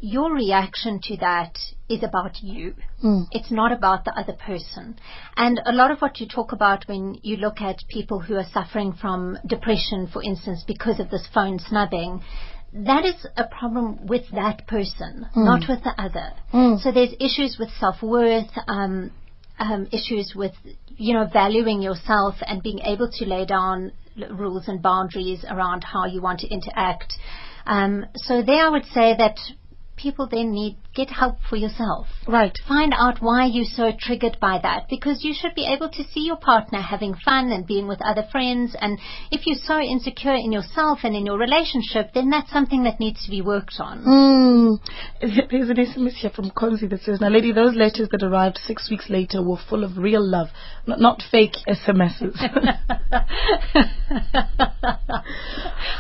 your 0.01 0.33
reaction 0.33 0.99
to 1.03 1.17
that 1.19 1.59
is 1.89 2.03
about 2.03 2.43
you. 2.43 2.75
Mm. 3.05 3.27
It's 3.33 3.51
not 3.51 3.71
about 3.71 4.05
the 4.05 4.19
other 4.19 4.33
person. 4.33 4.99
And 5.37 5.61
a 5.65 5.73
lot 5.73 5.91
of 5.91 6.01
what 6.01 6.21
you 6.21 6.27
talk 6.27 6.53
about 6.53 6.85
when 6.89 7.19
you 7.23 7.37
look 7.37 7.61
at 7.61 7.77
people 7.89 8.21
who 8.21 8.37
are 8.37 8.47
suffering 8.53 8.95
from 8.95 9.39
depression, 9.47 10.09
for 10.11 10.23
instance, 10.23 10.65
because 10.67 11.01
of 11.01 11.11
this 11.11 11.27
phone 11.35 11.59
snubbing, 11.59 12.23
that 12.73 13.05
is 13.05 13.27
a 13.37 13.45
problem 13.45 14.07
with 14.07 14.31
that 14.33 14.67
person, 14.67 15.27
Mm. 15.37 15.45
not 15.45 15.69
with 15.69 15.83
the 15.85 16.01
other. 16.01 16.33
Mm. 16.53 16.81
So 16.81 16.93
there's 16.93 17.15
issues 17.21 17.59
with 17.59 17.71
self-worth, 17.79 18.51
um, 18.69 19.11
um, 19.59 19.87
issues 19.93 20.35
with, 20.35 20.55
you 20.97 21.13
know, 21.13 21.27
valuing 21.27 21.83
yourself 21.83 22.37
and 22.47 22.63
being 22.63 22.79
able 22.81 23.11
to 23.11 23.25
lay 23.27 23.45
down 23.45 23.93
rules 24.31 24.69
and 24.69 24.83
boundaries 24.83 25.45
around 25.49 25.85
how 25.85 26.07
you 26.07 26.21
want 26.21 26.41
to 26.41 26.49
interact. 26.49 27.15
Um, 27.67 28.07
so 28.15 28.43
there 28.43 28.67
I 28.67 28.71
would 28.71 28.87
say 28.87 29.15
that 29.17 29.39
people 29.97 30.29
then 30.31 30.53
need 30.53 30.77
get 30.95 31.11
help 31.11 31.37
for 31.49 31.57
yourself. 31.57 32.07
Right. 32.27 32.57
Find 32.67 32.93
out 32.93 33.19
why 33.21 33.47
you're 33.47 33.65
so 33.65 33.93
triggered 33.99 34.39
by 34.41 34.59
that 34.63 34.89
because 34.89 35.25
you 35.25 35.35
should 35.35 35.55
be 35.55 35.67
able 35.67 35.89
to 35.91 36.05
see 36.13 36.21
your 36.21 36.37
partner 36.37 36.81
having 36.81 37.15
fun 37.15 37.53
and 37.53 37.67
being 37.67 37.87
with 37.87 38.01
other 38.05 38.27
friends 38.31 38.75
and 38.81 38.99
if 39.31 39.47
you're 39.47 39.59
so 39.63 39.79
insecure 39.79 40.35
in 40.35 40.53
yourself 40.53 41.01
and 41.05 41.15
in 41.15 41.27
your 41.27 41.39
relationship 41.39 42.11
then 42.15 42.31
that's 42.31 42.51
something 42.51 42.83
that 42.85 42.99
needs 42.99 43.25
to 43.25 43.31
be 43.31 43.41
worked 43.41 43.77
on. 43.79 44.05
Mm. 44.05 44.79
There's 45.51 45.71
an 45.71 45.77
SMS 45.77 46.15
here 46.15 46.31
from 46.31 46.51
Konzi 46.51 46.89
that 46.91 47.03
says, 47.03 47.21
Naledi, 47.21 47.53
those 47.53 47.75
letters 47.75 48.09
that 48.11 48.23
arrived 48.23 48.59
six 48.67 48.91
weeks 48.91 49.09
later 49.09 49.43
were 49.43 49.59
full 49.69 49.85
of 49.85 49.97
real 49.97 50.27
love, 50.27 50.49
not, 50.87 51.01
not 51.01 51.23
fake 51.31 51.55
SMSs. 51.69 52.37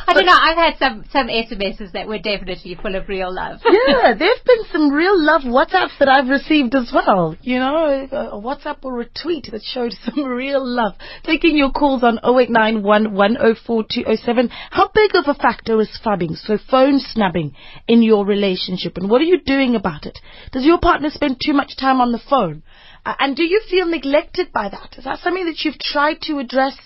I 0.07 0.12
don't 0.12 0.26
know. 0.26 0.37
I've 0.37 0.57
had 0.57 0.79
some 0.79 1.05
some 1.12 1.29
SMSs 1.29 1.92
that 1.92 2.09
were 2.09 2.18
definitely 2.18 2.76
full 2.81 2.96
of 2.96 3.09
real 3.09 3.33
love. 3.33 3.61
yeah, 3.64 4.14
there've 4.18 4.44
been 4.44 4.64
some 4.72 4.79
real 4.88 5.22
love 5.22 5.42
WhatsApps 5.42 5.98
that 5.98 6.08
I've 6.08 6.28
received 6.28 6.74
as 6.74 6.90
well. 6.94 7.36
You 7.42 7.58
know, 7.58 8.08
a, 8.10 8.40
WhatsApp 8.40 8.78
or 8.82 9.00
a 9.00 9.06
tweet 9.06 9.48
that 9.52 9.62
showed 9.62 9.92
some 10.04 10.24
real 10.24 10.64
love. 10.64 10.94
Taking 11.24 11.56
your 11.56 11.70
calls 11.70 12.02
on 12.02 12.18
0891 12.24 13.12
104 13.12 13.84
207. 13.90 14.48
How 14.70 14.88
big 14.94 15.10
of 15.14 15.24
a 15.26 15.34
factor 15.34 15.80
is 15.80 16.00
phubbing, 16.04 16.36
so 16.36 16.58
phone 16.70 17.00
snubbing, 17.00 17.54
in 17.86 18.02
your 18.02 18.24
relationship, 18.24 18.96
and 18.96 19.10
what 19.10 19.20
are 19.20 19.24
you 19.24 19.40
doing 19.40 19.74
about 19.74 20.06
it? 20.06 20.18
Does 20.52 20.64
your 20.64 20.78
partner 20.78 21.10
spend 21.10 21.40
too 21.44 21.52
much 21.52 21.76
time 21.76 22.00
on 22.00 22.12
the 22.12 22.18
phone? 22.18 22.62
And 23.04 23.36
do 23.36 23.44
you 23.44 23.60
feel 23.68 23.86
neglected 23.86 24.52
by 24.52 24.68
that? 24.68 24.96
Is 24.98 25.04
that 25.04 25.20
something 25.20 25.46
that 25.46 25.64
you've 25.64 25.78
tried 25.78 26.20
to 26.22 26.38
address? 26.38 26.76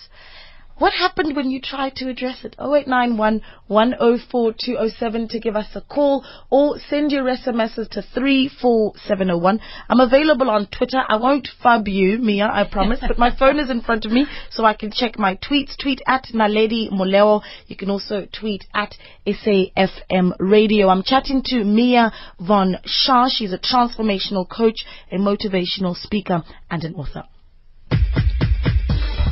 What 0.76 0.92
happened 0.92 1.36
when 1.36 1.52
you 1.52 1.60
tried 1.60 1.94
to 1.96 2.08
address 2.08 2.44
it? 2.44 2.56
0891 2.58 3.42
104 3.68 4.54
207 4.58 5.28
to 5.28 5.38
give 5.38 5.54
us 5.54 5.68
a 5.76 5.80
call 5.80 6.24
or 6.50 6.80
send 6.88 7.12
your 7.12 7.24
SMSs 7.24 7.90
to 7.90 8.02
34701. 8.02 9.60
I'm 9.88 10.00
available 10.00 10.50
on 10.50 10.66
Twitter. 10.66 11.00
I 11.08 11.16
won't 11.16 11.48
phub 11.62 11.86
you, 11.86 12.18
Mia, 12.18 12.50
I 12.52 12.64
promise, 12.64 12.98
but 13.06 13.18
my 13.18 13.30
phone 13.36 13.60
is 13.60 13.70
in 13.70 13.82
front 13.82 14.04
of 14.04 14.10
me 14.10 14.26
so 14.50 14.64
I 14.64 14.74
can 14.74 14.90
check 14.90 15.16
my 15.16 15.36
tweets. 15.36 15.76
Tweet 15.80 16.02
at 16.08 16.24
Naledi 16.34 16.90
Moleo. 16.90 17.42
You 17.68 17.76
can 17.76 17.88
also 17.88 18.26
tweet 18.32 18.64
at 18.74 18.96
SAFM 19.28 20.32
Radio. 20.40 20.88
I'm 20.88 21.04
chatting 21.04 21.42
to 21.46 21.62
Mia 21.62 22.12
Von 22.40 22.78
Scha. 22.84 23.28
She's 23.30 23.52
a 23.52 23.58
transformational 23.58 24.48
coach, 24.48 24.84
a 25.12 25.18
motivational 25.18 25.94
speaker, 25.96 26.42
and 26.68 26.82
an 26.82 26.94
author. 26.96 27.24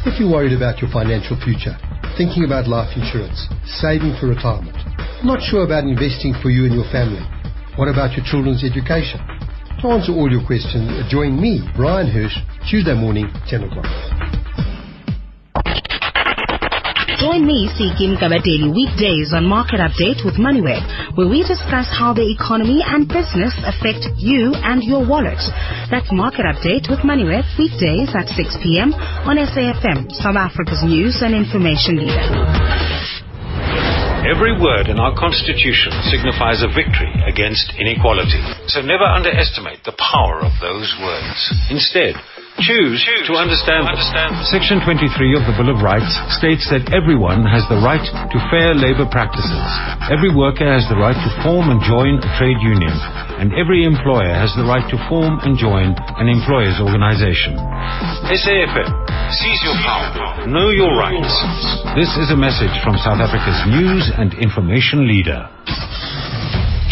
If 0.04 0.18
you're 0.18 0.30
worried 0.30 0.52
about 0.52 0.82
your 0.82 0.90
financial 0.90 1.38
future, 1.40 1.78
Thinking 2.18 2.44
about 2.44 2.68
life 2.68 2.94
insurance, 2.94 3.48
saving 3.64 4.16
for 4.20 4.28
retirement. 4.28 4.76
Not 5.24 5.40
sure 5.40 5.64
about 5.64 5.84
investing 5.84 6.34
for 6.42 6.50
you 6.50 6.66
and 6.66 6.74
your 6.74 6.84
family. 6.92 7.24
What 7.76 7.88
about 7.88 8.12
your 8.12 8.26
children's 8.26 8.62
education? 8.62 9.18
To 9.80 9.88
answer 9.88 10.12
all 10.12 10.30
your 10.30 10.44
questions, 10.44 10.92
join 11.10 11.40
me, 11.40 11.64
Brian 11.74 12.10
Hirsch, 12.12 12.36
Tuesday 12.68 12.92
morning, 12.92 13.32
10 13.48 13.64
o'clock. 13.64 14.21
Join 17.22 17.46
me, 17.46 17.70
Siki 17.78 18.10
Mgabadeli 18.10 18.74
weekdays 18.74 19.30
on 19.30 19.46
Market 19.46 19.78
Update 19.78 20.26
with 20.26 20.42
MoneyWeb, 20.42 21.14
where 21.14 21.30
we 21.30 21.46
discuss 21.46 21.86
how 21.86 22.10
the 22.10 22.26
economy 22.26 22.82
and 22.82 23.06
business 23.06 23.54
affect 23.62 24.10
you 24.18 24.50
and 24.58 24.82
your 24.82 25.06
wallet. 25.06 25.38
That's 25.86 26.10
Market 26.10 26.50
Update 26.50 26.90
with 26.90 27.06
MoneyWeb 27.06 27.46
weekdays 27.54 28.10
at 28.18 28.26
6 28.26 28.66
p.m. 28.66 28.90
on 29.22 29.38
SAFM, 29.38 30.10
South 30.18 30.34
Africa's 30.34 30.82
news 30.82 31.22
and 31.22 31.30
information 31.30 32.02
leader. 32.02 32.26
Every 34.26 34.58
word 34.58 34.90
in 34.90 34.98
our 34.98 35.14
Constitution 35.14 35.94
signifies 36.10 36.66
a 36.66 36.74
victory 36.74 37.14
against 37.22 37.70
inequality. 37.78 38.42
So 38.66 38.82
never 38.82 39.06
underestimate 39.06 39.86
the 39.86 39.94
power 39.94 40.42
of 40.42 40.58
those 40.58 40.90
words. 40.98 41.38
Instead, 41.70 42.18
choose, 42.60 43.00
to 43.24 43.34
understand, 43.34 43.88
understand. 43.88 44.36
Section 44.52 44.84
23 44.84 45.08
of 45.40 45.48
the 45.48 45.54
Bill 45.56 45.72
of 45.72 45.80
Rights 45.80 46.12
states 46.36 46.68
that 46.68 46.84
everyone 46.92 47.48
has 47.48 47.64
the 47.72 47.80
right 47.80 48.02
to 48.02 48.38
fair 48.52 48.76
labor 48.76 49.08
practices. 49.08 49.64
Every 50.12 50.28
worker 50.28 50.68
has 50.68 50.84
the 50.92 51.00
right 51.00 51.16
to 51.16 51.30
form 51.40 51.72
and 51.72 51.80
join 51.80 52.20
a 52.20 52.30
trade 52.36 52.60
union, 52.60 52.92
and 53.40 53.56
every 53.56 53.88
employer 53.88 54.36
has 54.36 54.52
the 54.58 54.68
right 54.68 54.84
to 54.92 54.98
form 55.08 55.40
and 55.42 55.56
join 55.56 55.96
an 56.20 56.28
employer's 56.28 56.76
organization. 56.76 57.56
SAFM, 58.28 58.90
seize 59.32 59.62
your 59.64 59.78
power, 59.80 60.44
know 60.44 60.68
your 60.68 60.92
rights. 60.92 61.32
This 61.96 62.12
is 62.20 62.28
a 62.30 62.38
message 62.38 62.74
from 62.84 63.00
South 63.00 63.22
Africa's 63.22 63.60
news 63.72 64.12
and 64.18 64.36
information 64.36 65.08
leader. 65.08 65.48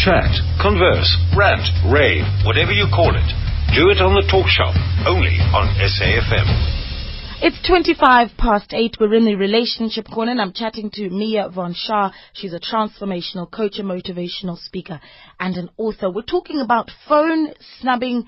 Chat, 0.01 0.33
converse, 0.57 1.13
rant, 1.37 1.61
rave, 1.93 2.25
whatever 2.49 2.73
you 2.73 2.89
call 2.89 3.13
it. 3.13 3.29
Do 3.73 3.89
it 3.89 4.03
on 4.03 4.15
the 4.19 4.27
talk 4.29 4.49
shop, 4.49 4.75
only 5.07 5.39
on 5.55 5.71
SAFM. 5.79 7.41
It's 7.41 7.65
25 7.69 8.31
past 8.37 8.75
8. 8.75 8.97
We're 8.99 9.15
in 9.15 9.25
the 9.25 9.37
relationship 9.37 10.07
corner 10.13 10.33
and 10.33 10.41
I'm 10.41 10.53
chatting 10.53 10.91
to 10.95 11.09
Mia 11.09 11.49
Von 11.51 11.73
Scha. 11.73 12.11
She's 12.33 12.53
a 12.53 12.59
transformational 12.59 13.49
coach, 13.49 13.79
a 13.79 13.85
motivational 13.85 14.59
speaker 14.59 15.01
and 15.39 15.57
an 15.57 15.71
author. 15.77 16.11
We're 16.11 16.23
talking 16.23 16.61
about 16.61 16.91
phone 17.09 17.55
snubbing 17.79 18.27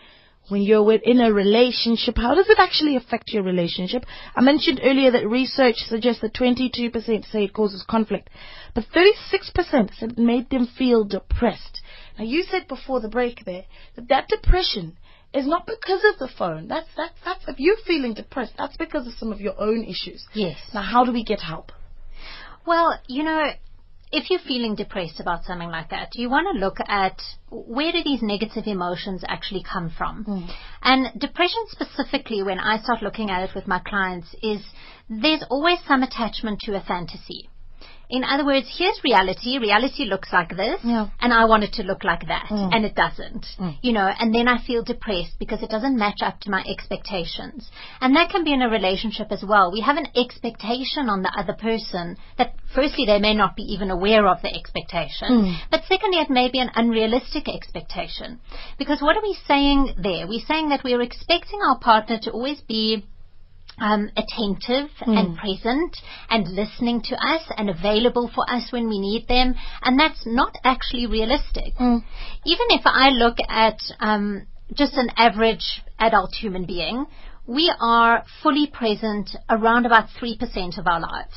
when 0.48 0.62
you're 0.62 0.92
in 0.92 1.20
a 1.20 1.32
relationship. 1.32 2.18
How 2.18 2.36
does 2.36 2.48
it 2.48 2.60
actually 2.60 2.94
affect 2.94 3.30
your 3.30 3.42
relationship? 3.42 4.04
I 4.36 4.42
mentioned 4.42 4.80
earlier 4.80 5.10
that 5.10 5.26
research 5.28 5.76
suggests 5.88 6.20
that 6.22 6.34
22% 6.34 6.92
say 7.32 7.44
it 7.44 7.52
causes 7.52 7.84
conflict, 7.88 8.30
but 8.76 8.84
36% 8.94 9.90
said 9.98 10.12
it 10.12 10.18
made 10.18 10.50
them 10.50 10.68
feel 10.78 11.02
depressed. 11.02 11.80
Now 12.16 12.24
you 12.24 12.44
said 12.44 12.68
before 12.68 13.00
the 13.00 13.08
break 13.08 13.44
there 13.44 13.64
that 13.96 14.08
that 14.08 14.28
depression 14.28 14.98
is 15.34 15.46
not 15.46 15.66
because 15.66 16.02
of 16.12 16.18
the 16.18 16.28
phone. 16.36 16.68
That's 16.68 16.88
that's 16.96 17.14
that's 17.24 17.44
if 17.48 17.58
you're 17.58 17.76
feeling 17.86 18.14
depressed, 18.14 18.54
that's 18.58 18.76
because 18.76 19.06
of 19.06 19.14
some 19.14 19.32
of 19.32 19.40
your 19.40 19.60
own 19.60 19.84
issues. 19.84 20.26
Yes. 20.34 20.58
Now 20.74 20.82
how 20.82 21.04
do 21.04 21.12
we 21.12 21.24
get 21.24 21.40
help? 21.40 21.72
Well, 22.66 22.98
you 23.08 23.24
know, 23.24 23.50
if 24.12 24.30
you're 24.30 24.40
feeling 24.40 24.74
depressed 24.74 25.20
about 25.20 25.44
something 25.44 25.70
like 25.70 25.88
that, 25.90 26.10
you 26.14 26.28
want 26.28 26.46
to 26.52 26.60
look 26.60 26.76
at 26.86 27.18
where 27.50 27.92
do 27.92 28.02
these 28.04 28.20
negative 28.22 28.64
emotions 28.66 29.24
actually 29.26 29.64
come 29.64 29.90
from. 29.96 30.24
Mm. 30.24 30.54
And 30.82 31.20
depression 31.20 31.64
specifically, 31.68 32.42
when 32.42 32.58
I 32.58 32.78
start 32.82 33.02
looking 33.02 33.30
at 33.30 33.48
it 33.48 33.54
with 33.54 33.66
my 33.66 33.80
clients, 33.80 34.28
is 34.42 34.60
there's 35.08 35.42
always 35.48 35.78
some 35.88 36.02
attachment 36.02 36.60
to 36.64 36.76
a 36.76 36.82
fantasy. 36.82 37.48
In 38.12 38.24
other 38.24 38.44
words, 38.44 38.66
here's 38.78 39.02
reality. 39.02 39.56
Reality 39.56 40.04
looks 40.04 40.30
like 40.34 40.54
this, 40.54 40.78
Yeah. 40.84 41.06
and 41.22 41.32
I 41.32 41.46
want 41.46 41.64
it 41.64 41.72
to 41.78 41.82
look 41.82 42.04
like 42.04 42.26
that, 42.28 42.46
Mm. 42.50 42.68
and 42.74 42.84
it 42.84 42.94
doesn't. 42.94 43.46
Mm. 43.58 43.76
You 43.80 43.92
know, 43.94 44.06
and 44.20 44.34
then 44.34 44.48
I 44.48 44.58
feel 44.58 44.82
depressed 44.82 45.38
because 45.38 45.62
it 45.62 45.70
doesn't 45.70 45.96
match 45.96 46.20
up 46.20 46.38
to 46.40 46.50
my 46.50 46.62
expectations. 46.68 47.70
And 48.02 48.14
that 48.16 48.28
can 48.28 48.44
be 48.44 48.52
in 48.52 48.60
a 48.60 48.68
relationship 48.68 49.32
as 49.32 49.42
well. 49.42 49.72
We 49.72 49.80
have 49.80 49.96
an 49.96 50.08
expectation 50.14 51.08
on 51.08 51.22
the 51.22 51.32
other 51.34 51.54
person 51.54 52.18
that, 52.36 52.52
firstly, 52.74 53.06
they 53.06 53.18
may 53.18 53.32
not 53.34 53.56
be 53.56 53.62
even 53.72 53.90
aware 53.90 54.26
of 54.28 54.42
the 54.42 54.54
expectation, 54.54 55.28
Mm. 55.30 55.54
but 55.70 55.84
secondly, 55.86 56.18
it 56.18 56.28
may 56.28 56.48
be 56.50 56.58
an 56.58 56.70
unrealistic 56.74 57.48
expectation. 57.48 58.40
Because 58.76 59.00
what 59.00 59.16
are 59.16 59.22
we 59.22 59.34
saying 59.48 59.94
there? 59.96 60.26
We're 60.26 60.44
saying 60.46 60.68
that 60.68 60.84
we're 60.84 61.00
expecting 61.00 61.60
our 61.62 61.78
partner 61.78 62.18
to 62.18 62.30
always 62.30 62.60
be 62.60 63.04
um, 63.78 64.10
attentive 64.16 64.90
Mm. 65.06 65.18
and 65.18 65.36
present 65.36 65.96
and 66.30 66.46
listening 66.48 67.02
to 67.02 67.14
us 67.16 67.42
and 67.56 67.68
available 67.70 68.30
for 68.34 68.48
us 68.48 68.70
when 68.70 68.88
we 68.88 68.98
need 68.98 69.26
them, 69.28 69.54
and 69.82 69.98
that's 69.98 70.24
not 70.26 70.54
actually 70.64 71.06
realistic. 71.06 71.74
Mm. 71.78 72.02
Even 72.44 72.66
if 72.70 72.82
I 72.84 73.08
look 73.10 73.36
at 73.48 73.80
um, 74.00 74.46
just 74.74 74.94
an 74.94 75.10
average 75.16 75.82
adult 75.98 76.34
human 76.34 76.64
being, 76.66 77.06
we 77.46 77.72
are 77.80 78.24
fully 78.42 78.66
present 78.68 79.30
around 79.50 79.86
about 79.86 80.08
3% 80.20 80.78
of 80.78 80.86
our 80.86 81.00
lives. 81.00 81.34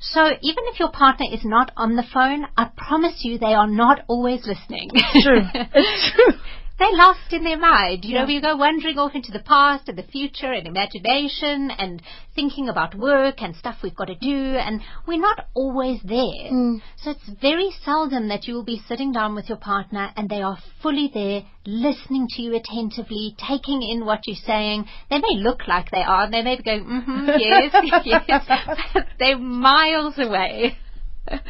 So 0.00 0.26
even 0.26 0.64
if 0.66 0.80
your 0.80 0.90
partner 0.90 1.26
is 1.32 1.44
not 1.44 1.70
on 1.76 1.94
the 1.94 2.02
phone, 2.12 2.46
I 2.56 2.70
promise 2.76 3.20
you 3.22 3.38
they 3.38 3.54
are 3.54 3.68
not 3.68 4.00
always 4.08 4.44
listening. 4.44 4.90
True. 5.22 5.42
It's 5.54 6.12
true. 6.14 6.34
They're 6.78 6.96
lost 6.96 7.32
in 7.32 7.44
their 7.44 7.58
mind. 7.58 8.04
You 8.04 8.14
Yeah. 8.14 8.20
know, 8.22 8.26
we 8.26 8.40
go 8.40 8.56
wandering 8.56 8.98
off 8.98 9.14
into 9.14 9.30
the 9.32 9.40
past 9.40 9.88
and 9.88 9.96
the 9.96 10.02
future 10.02 10.52
and 10.52 10.66
imagination 10.66 11.70
and 11.70 12.02
thinking 12.34 12.68
about 12.68 12.94
work 12.94 13.42
and 13.42 13.54
stuff 13.56 13.76
we've 13.82 13.94
got 13.94 14.06
to 14.06 14.14
do 14.14 14.56
and 14.56 14.80
we're 15.06 15.20
not 15.20 15.46
always 15.54 16.00
there. 16.02 16.50
Mm. 16.50 16.80
So 16.96 17.10
it's 17.10 17.28
very 17.40 17.70
seldom 17.84 18.28
that 18.28 18.46
you 18.46 18.54
will 18.54 18.64
be 18.64 18.82
sitting 18.88 19.12
down 19.12 19.34
with 19.34 19.48
your 19.48 19.58
partner 19.58 20.10
and 20.16 20.28
they 20.28 20.42
are 20.42 20.58
fully 20.82 21.10
there, 21.12 21.42
listening 21.66 22.26
to 22.30 22.42
you 22.42 22.54
attentively, 22.56 23.36
taking 23.38 23.82
in 23.82 24.04
what 24.04 24.20
you're 24.26 24.36
saying. 24.36 24.86
They 25.10 25.18
may 25.18 25.36
look 25.36 25.68
like 25.68 25.90
they 25.90 26.02
are, 26.02 26.24
and 26.24 26.34
they 26.34 26.42
may 26.42 26.56
be 26.56 26.62
going, 26.62 26.84
mm-hmm, 26.84 27.28
yes, 27.38 27.74
yes, 28.28 28.44
but 28.94 29.06
they're 29.18 29.38
miles 29.38 30.18
away. 30.18 30.76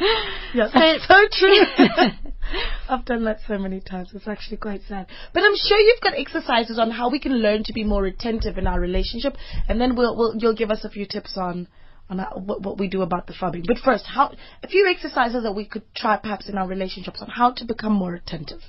Yeah, 0.53 0.67
So- 0.71 0.79
that's 0.79 1.07
so 1.07 1.27
true. 1.31 1.59
I've 2.89 3.05
done 3.05 3.23
that 3.25 3.39
so 3.47 3.57
many 3.57 3.79
times. 3.79 4.09
It's 4.13 4.27
actually 4.27 4.57
quite 4.57 4.81
sad. 4.87 5.07
But 5.33 5.43
I'm 5.43 5.55
sure 5.55 5.79
you've 5.79 6.01
got 6.01 6.13
exercises 6.15 6.77
on 6.77 6.91
how 6.91 7.09
we 7.09 7.19
can 7.19 7.33
learn 7.39 7.63
to 7.63 7.73
be 7.73 7.83
more 7.83 8.05
attentive 8.05 8.57
in 8.57 8.67
our 8.67 8.79
relationship, 8.79 9.35
and 9.67 9.81
then 9.81 9.95
we'll, 9.95 10.15
we'll 10.15 10.35
you'll 10.37 10.55
give 10.55 10.69
us 10.69 10.83
a 10.83 10.89
few 10.89 11.05
tips 11.07 11.37
on 11.37 11.67
on 12.09 12.19
how, 12.19 12.31
what, 12.35 12.61
what 12.61 12.77
we 12.77 12.87
do 12.87 13.01
about 13.01 13.25
the 13.27 13.33
phubbing. 13.33 13.65
But 13.65 13.77
first, 13.83 14.05
how 14.05 14.31
a 14.61 14.67
few 14.67 14.87
exercises 14.93 15.41
that 15.43 15.53
we 15.53 15.65
could 15.65 15.83
try 15.95 16.17
perhaps 16.17 16.49
in 16.49 16.57
our 16.57 16.67
relationships 16.67 17.21
on 17.21 17.29
how 17.29 17.51
to 17.53 17.65
become 17.65 17.93
more 17.93 18.13
attentive. 18.13 18.59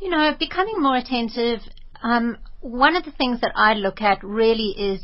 you 0.00 0.10
know, 0.10 0.32
becoming 0.38 0.76
more 0.80 0.96
attentive, 0.96 1.60
um, 2.02 2.36
one 2.60 2.94
of 2.94 3.04
the 3.04 3.12
things 3.12 3.40
that 3.40 3.52
I 3.56 3.74
look 3.74 4.00
at 4.02 4.22
really 4.22 4.70
is 4.78 5.00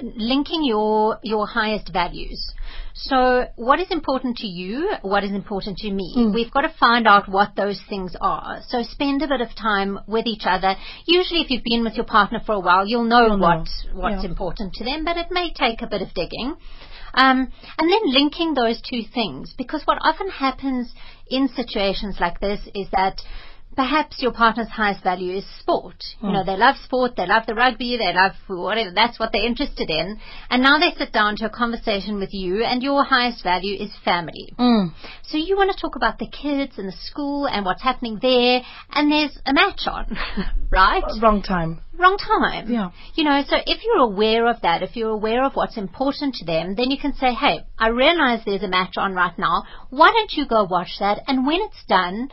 linking 0.00 0.64
your 0.64 1.18
your 1.22 1.46
highest 1.46 1.92
values. 1.92 2.52
So, 2.94 3.44
what 3.56 3.78
is 3.78 3.88
important 3.90 4.38
to 4.38 4.46
you? 4.46 4.90
What 5.02 5.22
is 5.22 5.30
important 5.32 5.76
to 5.78 5.90
me? 5.90 6.14
Mm. 6.16 6.34
We've 6.34 6.50
got 6.50 6.62
to 6.62 6.72
find 6.80 7.06
out 7.06 7.28
what 7.28 7.54
those 7.54 7.80
things 7.90 8.16
are. 8.20 8.60
So, 8.68 8.82
spend 8.82 9.22
a 9.22 9.28
bit 9.28 9.40
of 9.42 9.48
time 9.54 9.98
with 10.06 10.26
each 10.26 10.44
other. 10.46 10.74
Usually, 11.06 11.40
if 11.42 11.50
you've 11.50 11.64
been 11.64 11.84
with 11.84 11.94
your 11.94 12.06
partner 12.06 12.40
for 12.44 12.52
a 12.54 12.60
while, 12.60 12.86
you'll 12.86 13.04
know 13.04 13.26
You'll 13.26 13.36
know. 13.38 13.46
what 13.46 13.68
what's 13.92 14.22
Yeah. 14.24 14.30
important 14.30 14.72
to 14.74 14.84
them, 14.84 15.04
but 15.04 15.16
it 15.18 15.26
may 15.30 15.52
take 15.52 15.82
a 15.82 15.86
bit 15.86 16.00
of 16.02 16.12
digging. 16.14 16.56
Um, 17.14 17.50
and 17.78 17.90
then 17.90 18.00
linking 18.12 18.54
those 18.54 18.80
two 18.82 19.02
things, 19.02 19.54
because 19.56 19.82
what 19.86 19.98
often 20.02 20.28
happens 20.28 20.92
in 21.28 21.48
situations 21.48 22.16
like 22.20 22.40
this 22.40 22.60
is 22.74 22.88
that 22.92 23.22
perhaps 23.76 24.22
your 24.22 24.32
partner's 24.32 24.68
highest 24.68 25.04
value 25.04 25.36
is 25.36 25.44
sport. 25.60 26.02
You 26.22 26.32
know, 26.32 26.44
they 26.44 26.56
love 26.56 26.76
sport, 26.82 27.12
they 27.16 27.26
love 27.26 27.44
the 27.46 27.54
rugby, 27.54 27.96
they 27.98 28.12
love 28.12 28.32
whatever, 28.46 28.90
that's 28.94 29.20
what 29.20 29.30
they're 29.32 29.46
interested 29.46 29.90
in. 29.90 30.18
And 30.50 30.62
now 30.62 30.78
they 30.78 30.96
sit 30.96 31.12
down 31.12 31.36
to 31.36 31.46
a 31.46 31.50
conversation 31.50 32.18
with 32.18 32.32
you 32.32 32.64
and 32.64 32.82
your 32.82 33.04
highest 33.04 33.44
value 33.44 33.76
is 33.78 33.90
family. 34.04 34.52
Mm. 34.58 34.92
So 35.24 35.36
you 35.36 35.56
want 35.56 35.70
to 35.70 35.80
talk 35.80 35.94
about 35.94 36.18
the 36.18 36.26
kids 36.26 36.78
and 36.78 36.88
the 36.88 36.96
school 37.04 37.46
and 37.46 37.64
what's 37.66 37.82
happening 37.82 38.18
there 38.20 38.62
and 38.90 39.12
there's 39.12 39.38
a 39.44 39.52
match 39.52 39.82
on, 39.86 40.16
right? 40.70 41.02
Wrong 41.20 41.42
time. 41.42 41.80
wrong 41.98 42.16
time. 42.16 42.72
Yeah. 42.72 42.90
You 43.14 43.24
know, 43.24 43.42
so 43.46 43.56
if 43.66 43.84
you're 43.84 44.04
aware 44.04 44.46
of 44.48 44.62
that, 44.62 44.82
if 44.82 44.96
you're 44.96 45.10
aware 45.10 45.44
of 45.44 45.52
what's 45.54 45.76
important 45.76 46.34
to 46.36 46.46
them, 46.46 46.74
then 46.76 46.90
you 46.90 46.98
can 46.98 47.14
say, 47.14 47.34
hey, 47.34 47.66
I 47.78 47.88
realize 47.88 48.40
there's 48.46 48.62
a 48.62 48.68
match 48.68 48.94
on 48.96 49.14
right 49.14 49.38
now. 49.38 49.64
Why 49.90 50.12
don't 50.12 50.32
you 50.32 50.46
go 50.46 50.64
watch 50.64 50.96
that? 51.00 51.20
And 51.26 51.46
when 51.46 51.60
it's 51.60 51.84
done, 51.88 52.30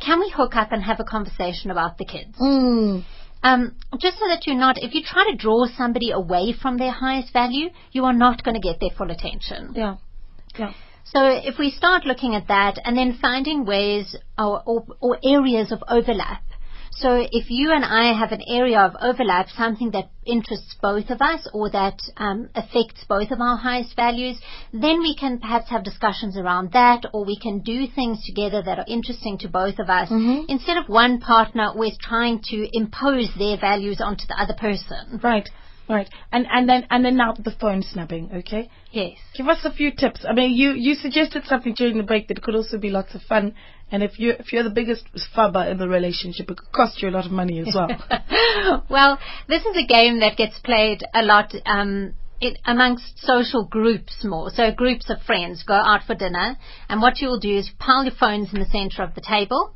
can 0.00 0.20
we 0.20 0.30
hook 0.34 0.56
up 0.56 0.72
and 0.72 0.82
have 0.82 1.00
a 1.00 1.04
conversation 1.04 1.70
about 1.70 1.98
the 1.98 2.04
kids? 2.04 2.36
Mm. 2.38 3.04
Um, 3.42 3.76
just 4.00 4.18
so 4.18 4.26
that 4.28 4.46
you're 4.46 4.56
not, 4.56 4.78
if 4.78 4.94
you 4.94 5.02
try 5.04 5.30
to 5.30 5.36
draw 5.36 5.66
somebody 5.76 6.10
away 6.10 6.54
from 6.60 6.78
their 6.78 6.92
highest 6.92 7.32
value, 7.32 7.68
you 7.92 8.04
are 8.06 8.12
not 8.14 8.42
going 8.42 8.54
to 8.54 8.60
get 8.60 8.80
their 8.80 8.90
full 8.96 9.10
attention. 9.10 9.72
Yeah. 9.74 9.96
Yeah. 10.58 10.72
So 11.04 11.20
if 11.26 11.58
we 11.58 11.70
start 11.70 12.06
looking 12.06 12.34
at 12.34 12.48
that 12.48 12.78
and 12.84 12.96
then 12.96 13.18
finding 13.20 13.66
ways 13.66 14.16
or, 14.38 14.62
or, 14.64 14.86
or 15.00 15.18
areas 15.22 15.72
of 15.72 15.82
overlap. 15.88 16.42
So 16.96 17.26
if 17.30 17.50
you 17.50 17.72
and 17.72 17.84
I 17.84 18.12
have 18.18 18.32
an 18.32 18.42
area 18.48 18.80
of 18.80 18.94
overlap, 19.00 19.48
something 19.50 19.90
that 19.90 20.10
interests 20.26 20.76
both 20.80 21.10
of 21.10 21.20
us 21.20 21.46
or 21.52 21.68
that 21.70 21.98
um, 22.16 22.48
affects 22.54 23.04
both 23.08 23.30
of 23.30 23.40
our 23.40 23.56
highest 23.56 23.96
values, 23.96 24.38
then 24.72 25.00
we 25.00 25.14
can 25.16 25.38
perhaps 25.38 25.68
have 25.70 25.84
discussions 25.84 26.36
around 26.36 26.72
that 26.72 27.04
or 27.12 27.24
we 27.24 27.38
can 27.38 27.60
do 27.60 27.86
things 27.86 28.24
together 28.24 28.62
that 28.62 28.78
are 28.78 28.84
interesting 28.88 29.38
to 29.38 29.48
both 29.48 29.78
of 29.78 29.90
us 29.90 30.08
Mm-hmm. 30.14 30.44
instead 30.48 30.76
of 30.76 30.88
one 30.88 31.18
partner 31.20 31.68
always 31.68 31.96
trying 31.98 32.40
to 32.44 32.68
impose 32.72 33.28
their 33.38 33.56
values 33.58 34.00
onto 34.00 34.26
the 34.26 34.40
other 34.40 34.54
person. 34.54 35.18
Right. 35.22 35.48
Right. 35.88 36.08
And 36.32 36.46
and 36.50 36.68
then 36.68 36.86
and 36.90 37.04
then 37.04 37.16
now 37.16 37.34
the 37.34 37.54
phone 37.60 37.82
snubbing, 37.82 38.30
okay? 38.34 38.70
Yes. 38.90 39.18
Give 39.36 39.48
us 39.48 39.58
a 39.64 39.72
few 39.72 39.92
tips. 39.94 40.24
I 40.28 40.32
mean, 40.32 40.52
you 40.52 40.72
you 40.72 40.94
suggested 40.94 41.44
something 41.46 41.74
during 41.74 41.98
the 41.98 42.02
break 42.02 42.28
that 42.28 42.42
could 42.42 42.54
also 42.54 42.78
be 42.78 42.90
lots 42.90 43.14
of 43.14 43.22
fun. 43.22 43.54
And 43.90 44.02
if 44.02 44.18
you 44.18 44.30
if 44.30 44.52
you're 44.52 44.62
the 44.62 44.70
biggest 44.70 45.04
phubber 45.36 45.70
in 45.70 45.76
the 45.76 45.88
relationship, 45.88 46.50
it 46.50 46.56
could 46.56 46.72
cost 46.72 47.02
you 47.02 47.08
a 47.08 47.10
lot 47.10 47.26
of 47.26 47.32
money 47.32 47.60
as 47.60 47.74
well. 47.74 47.88
well, 48.88 49.18
this 49.48 49.62
is 49.62 49.76
a 49.76 49.86
game 49.86 50.20
that 50.20 50.36
gets 50.36 50.58
played 50.60 51.02
a 51.14 51.22
lot 51.22 51.54
um, 51.66 52.14
it, 52.40 52.58
amongst 52.64 53.18
social 53.18 53.64
groups 53.64 54.24
more. 54.24 54.50
So 54.50 54.72
groups 54.72 55.10
of 55.10 55.20
friends 55.22 55.64
go 55.64 55.74
out 55.74 56.02
for 56.06 56.14
dinner, 56.14 56.56
and 56.88 57.02
what 57.02 57.20
you'll 57.20 57.40
do 57.40 57.58
is 57.58 57.70
pile 57.78 58.04
your 58.04 58.14
phones 58.18 58.54
in 58.54 58.60
the 58.60 58.66
centre 58.66 59.02
of 59.02 59.14
the 59.14 59.20
table, 59.20 59.74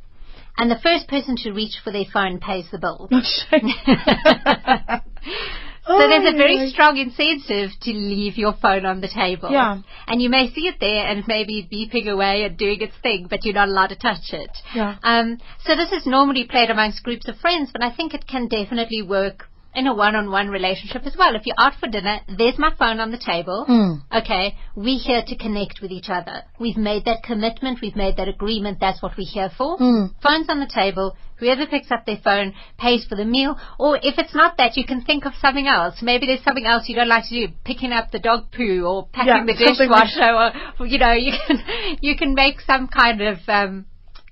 and 0.57 0.71
the 0.71 0.79
first 0.81 1.07
person 1.07 1.35
to 1.43 1.51
reach 1.51 1.77
for 1.83 1.93
their 1.93 2.05
phone 2.11 2.39
pays 2.39 2.65
the 2.71 2.79
bill. 2.79 3.09
So 5.97 6.07
there's 6.07 6.33
a 6.33 6.37
very 6.37 6.69
strong 6.69 6.97
incentive 6.97 7.71
to 7.81 7.91
leave 7.91 8.37
your 8.37 8.53
phone 8.61 8.85
on 8.85 9.01
the 9.01 9.07
table. 9.07 9.49
Yeah. 9.51 9.81
And 10.07 10.21
you 10.21 10.29
may 10.29 10.51
see 10.53 10.67
it 10.67 10.75
there 10.79 11.07
and 11.07 11.23
maybe 11.27 11.67
beeping 11.71 12.07
away 12.07 12.43
and 12.43 12.57
doing 12.57 12.81
its 12.81 12.93
thing, 13.01 13.27
but 13.29 13.43
you're 13.43 13.55
not 13.55 13.69
allowed 13.69 13.87
to 13.87 13.95
touch 13.95 14.31
it. 14.31 14.51
Yeah. 14.75 14.97
Um, 15.01 15.39
so 15.65 15.75
this 15.75 15.91
is 15.91 16.05
normally 16.05 16.45
played 16.45 16.69
amongst 16.69 17.03
groups 17.03 17.27
of 17.27 17.37
friends, 17.37 17.71
but 17.73 17.83
I 17.83 17.95
think 17.95 18.13
it 18.13 18.27
can 18.27 18.47
definitely 18.47 19.01
work 19.01 19.49
in 19.79 19.87
a 19.87 19.93
one-on-one 19.93 20.49
relationship 20.49 21.03
as 21.05 21.15
well. 21.17 21.35
If 21.35 21.45
you're 21.45 21.55
out 21.57 21.73
for 21.79 21.87
dinner, 21.87 22.19
there's 22.37 22.59
my 22.59 22.71
phone 22.77 22.99
on 22.99 23.11
the 23.11 23.17
table. 23.17 23.65
Mm. 23.67 24.01
Okay, 24.11 24.57
we're 24.75 24.99
here 24.99 25.23
to 25.25 25.37
connect 25.37 25.79
with 25.81 25.89
each 25.89 26.09
other. 26.09 26.43
We've 26.59 26.75
made 26.75 27.05
that 27.05 27.23
commitment. 27.23 27.79
We've 27.81 27.95
made 27.95 28.17
that 28.17 28.27
agreement. 28.27 28.79
That's 28.81 29.01
what 29.01 29.13
we're 29.17 29.31
here 29.31 29.49
for. 29.57 29.77
Mm. 29.77 30.13
Phone's 30.21 30.49
on 30.49 30.59
the 30.59 30.69
table. 30.71 31.15
Whoever 31.37 31.65
picks 31.65 31.91
up 31.91 32.05
their 32.05 32.19
phone 32.21 32.53
pays 32.77 33.05
for 33.07 33.15
the 33.15 33.23
meal. 33.23 33.57
Or 33.79 33.95
if 33.95 34.15
it's 34.17 34.35
not 34.35 34.57
that, 34.57 34.75
you 34.75 34.85
can 34.85 35.01
think 35.01 35.25
of 35.25 35.31
something 35.39 35.67
else. 35.67 36.01
Maybe 36.01 36.25
there's 36.27 36.43
something 36.43 36.65
else 36.65 36.89
you 36.89 36.95
don't 36.95 37.07
like 37.07 37.29
to 37.29 37.47
do. 37.47 37.53
Picking 37.63 37.93
up 37.93 38.11
the 38.11 38.19
dog 38.19 38.51
poo 38.51 38.83
or 38.85 39.07
packing 39.07 39.33
Yeah, 39.33 39.45
the 39.45 39.53
dishwasher 39.53 40.51
or, 40.79 40.85
you 40.85 40.97
know, 40.99 41.13
you 41.13 41.31
can, 41.47 41.97
you 42.01 42.17
can 42.17 42.33
make 42.33 42.59
some 42.59 42.89
kind 42.89 43.21
of, 43.21 43.37
um, 43.47 43.85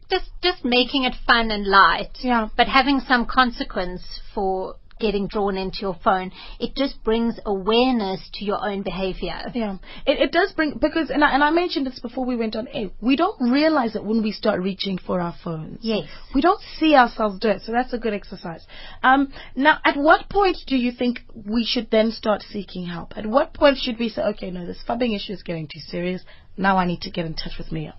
just, 0.10 0.29
just 0.43 0.65
making 0.65 1.05
it 1.05 1.15
fun 1.25 1.51
and 1.51 1.65
light. 1.65 2.17
Yeah. 2.19 2.49
But 2.57 2.67
having 2.67 2.99
some 3.07 3.25
consequence 3.25 4.01
for 4.36 4.75
getting 4.99 5.27
drawn 5.27 5.57
into 5.57 5.79
your 5.81 5.97
phone, 6.03 6.31
it 6.60 6.75
just 6.75 7.03
brings 7.03 7.39
awareness 7.45 8.21
to 8.36 8.45
your 8.45 8.63
own 8.65 8.83
behavior. 8.83 9.41
Yeah, 9.53 9.77
it, 10.05 10.19
it 10.19 10.31
does 10.31 10.51
bring 10.53 10.77
because 10.79 11.10
and 11.10 11.23
I, 11.23 11.31
and 11.31 11.43
I 11.43 11.51
mentioned 11.51 11.86
this 11.86 11.99
before 11.99 12.25
we 12.25 12.36
went 12.36 12.55
on 12.55 12.67
air. 12.67 12.89
We 13.01 13.15
don't 13.15 13.51
realize 13.51 13.95
it 13.95 14.03
when 14.03 14.21
we 14.23 14.31
start 14.31 14.62
reaching 14.62 14.97
for 14.97 15.21
our 15.21 15.36
phones. 15.43 15.79
Yes. 15.81 16.07
we 16.33 16.41
don't 16.41 16.62
see 16.79 16.95
ourselves 16.95 17.39
do 17.39 17.49
it, 17.49 17.62
so 17.63 17.71
that's 17.71 17.93
a 17.93 17.97
good 17.97 18.13
exercise. 18.13 18.65
Um, 19.03 19.31
now, 19.55 19.79
at 19.86 19.97
what 19.97 20.29
point 20.29 20.57
do 20.67 20.75
you 20.75 20.91
think 20.91 21.19
we 21.33 21.65
should 21.65 21.89
then 21.91 22.12
start 22.12 22.41
seeking 22.41 22.86
help? 22.86 23.17
At 23.17 23.25
what 23.25 23.53
point 23.53 23.77
should 23.77 23.99
we 23.99 24.10
say, 24.10 24.21
okay, 24.21 24.51
no, 24.51 24.65
this 24.65 24.83
phubbing 24.88 25.15
issue 25.15 25.33
is 25.33 25.43
getting 25.43 25.67
too 25.67 25.79
serious. 25.79 26.23
Now 26.57 26.77
I 26.77 26.86
need 26.86 27.01
to 27.01 27.12
get 27.12 27.25
in 27.25 27.33
touch 27.33 27.57
with 27.57 27.71
Mia. 27.71 27.95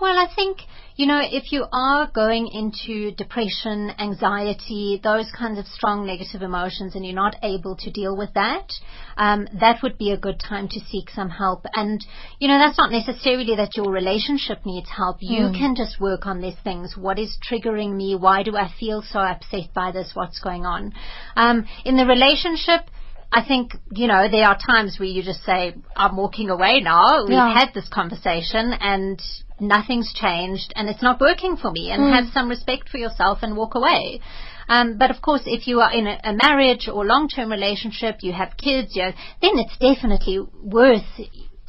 Well, 0.00 0.16
I 0.16 0.26
think, 0.34 0.60
you 0.96 1.06
know, 1.06 1.20
if 1.22 1.52
you 1.52 1.66
are 1.72 2.10
going 2.12 2.48
into 2.48 3.10
depression, 3.12 3.90
anxiety, 3.98 4.98
those 5.02 5.30
kinds 5.36 5.58
of 5.58 5.66
strong 5.66 6.06
negative 6.06 6.40
emotions 6.40 6.94
and 6.94 7.04
you're 7.04 7.14
not 7.14 7.36
able 7.42 7.76
to 7.76 7.90
deal 7.90 8.16
with 8.16 8.32
that, 8.34 8.72
um, 9.18 9.46
that 9.60 9.82
would 9.82 9.98
be 9.98 10.10
a 10.10 10.16
good 10.16 10.40
time 10.40 10.68
to 10.68 10.80
seek 10.80 11.10
some 11.10 11.28
help. 11.28 11.66
And, 11.74 12.04
you 12.38 12.48
know, 12.48 12.58
that's 12.58 12.78
not 12.78 12.90
necessarily 12.90 13.56
that 13.56 13.76
your 13.76 13.90
relationship 13.92 14.64
needs 14.64 14.88
help. 14.88 15.18
You 15.20 15.48
Mm. 15.48 15.58
can 15.58 15.74
just 15.76 16.00
work 16.00 16.26
on 16.26 16.40
these 16.40 16.58
things. 16.64 16.96
What 16.96 17.18
is 17.18 17.36
triggering 17.46 17.94
me? 17.94 18.14
Why 18.14 18.42
do 18.42 18.56
I 18.56 18.68
feel 18.68 19.02
so 19.02 19.20
upset 19.20 19.74
by 19.74 19.92
this? 19.92 20.14
What's 20.14 20.40
going 20.40 20.64
on? 20.64 20.94
Um, 21.36 21.66
in 21.84 21.96
the 21.98 22.06
relationship, 22.06 22.90
I 23.32 23.44
think, 23.46 23.76
you 23.92 24.08
know, 24.08 24.28
there 24.28 24.44
are 24.46 24.58
times 24.58 24.98
where 24.98 25.08
you 25.08 25.22
just 25.22 25.44
say, 25.44 25.74
I'm 25.94 26.16
walking 26.16 26.50
away 26.50 26.80
now. 26.80 27.22
We've 27.26 27.36
Yeah. 27.36 27.52
had 27.52 27.72
this 27.74 27.88
conversation 27.88 28.72
and 28.72 29.22
nothing's 29.60 30.12
changed 30.12 30.72
and 30.74 30.88
it's 30.88 31.02
not 31.02 31.20
working 31.20 31.56
for 31.56 31.70
me 31.70 31.90
and 31.92 32.02
Mm. 32.02 32.12
have 32.12 32.32
some 32.32 32.48
respect 32.48 32.88
for 32.88 32.98
yourself 32.98 33.42
and 33.42 33.56
walk 33.56 33.74
away. 33.76 34.20
Um, 34.68 34.98
but 34.98 35.10
of 35.10 35.20
course, 35.20 35.42
if 35.46 35.66
you 35.68 35.80
are 35.80 35.92
in 35.92 36.06
a, 36.06 36.18
a 36.24 36.32
marriage 36.32 36.88
or 36.88 37.04
long-term 37.04 37.50
relationship, 37.50 38.22
you 38.22 38.32
have 38.32 38.56
kids, 38.56 38.96
you 38.96 39.02
know, 39.02 39.12
then 39.42 39.58
it's 39.58 39.76
definitely 39.78 40.40
worth 40.62 41.20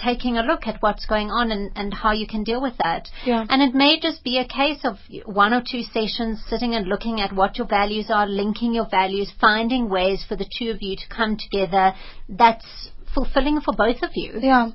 taking 0.04 0.38
a 0.38 0.44
look 0.44 0.68
at 0.68 0.82
what's 0.82 1.06
going 1.06 1.30
on 1.30 1.52
and, 1.52 1.72
and 1.76 1.94
how 1.94 2.12
you 2.12 2.28
can 2.28 2.44
deal 2.44 2.62
with 2.62 2.74
that. 2.84 3.08
Yeah. 3.26 3.46
And 3.50 3.62
it 3.62 3.74
may 3.74 4.00
just 4.00 4.24
be 4.24 4.38
a 4.38 4.48
case 4.48 4.80
of 4.84 4.98
one 5.26 5.54
or 5.54 5.62
two 5.62 5.84
sessions 5.84 6.42
sitting 6.50 6.76
and 6.76 6.88
looking 6.88 7.22
at 7.22 7.34
what 7.34 7.58
your 7.58 7.68
values 7.68 8.08
are, 8.10 8.28
linking 8.28 8.74
your 8.74 8.88
values, 8.90 9.32
finding 9.40 9.90
ways 9.90 10.26
for 10.28 10.36
the 10.36 10.50
two 10.58 10.70
of 10.72 10.82
you 10.82 10.96
to 10.96 11.08
come 11.10 11.38
together 11.38 11.94
that's 12.30 12.90
fulfilling 13.14 13.62
for 13.62 13.74
both 13.76 14.02
of 14.04 14.12
you. 14.16 14.40
Yeah. 14.42 14.70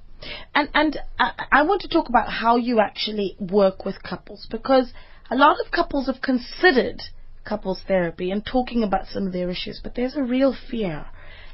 And 0.54 0.68
and 0.74 0.98
I, 1.18 1.32
I 1.52 1.62
want 1.62 1.82
to 1.82 1.88
talk 1.88 2.08
about 2.08 2.28
how 2.30 2.56
you 2.56 2.80
actually 2.80 3.36
work 3.38 3.84
with 3.84 4.02
couples 4.02 4.46
because 4.50 4.92
a 5.30 5.36
lot 5.36 5.56
of 5.64 5.70
couples 5.70 6.06
have 6.06 6.20
considered 6.22 7.02
couples 7.44 7.80
therapy 7.86 8.30
and 8.30 8.44
talking 8.44 8.82
about 8.82 9.06
some 9.08 9.26
of 9.26 9.32
their 9.32 9.50
issues, 9.50 9.80
but 9.82 9.94
there's 9.94 10.16
a 10.16 10.22
real 10.22 10.54
fear. 10.70 11.06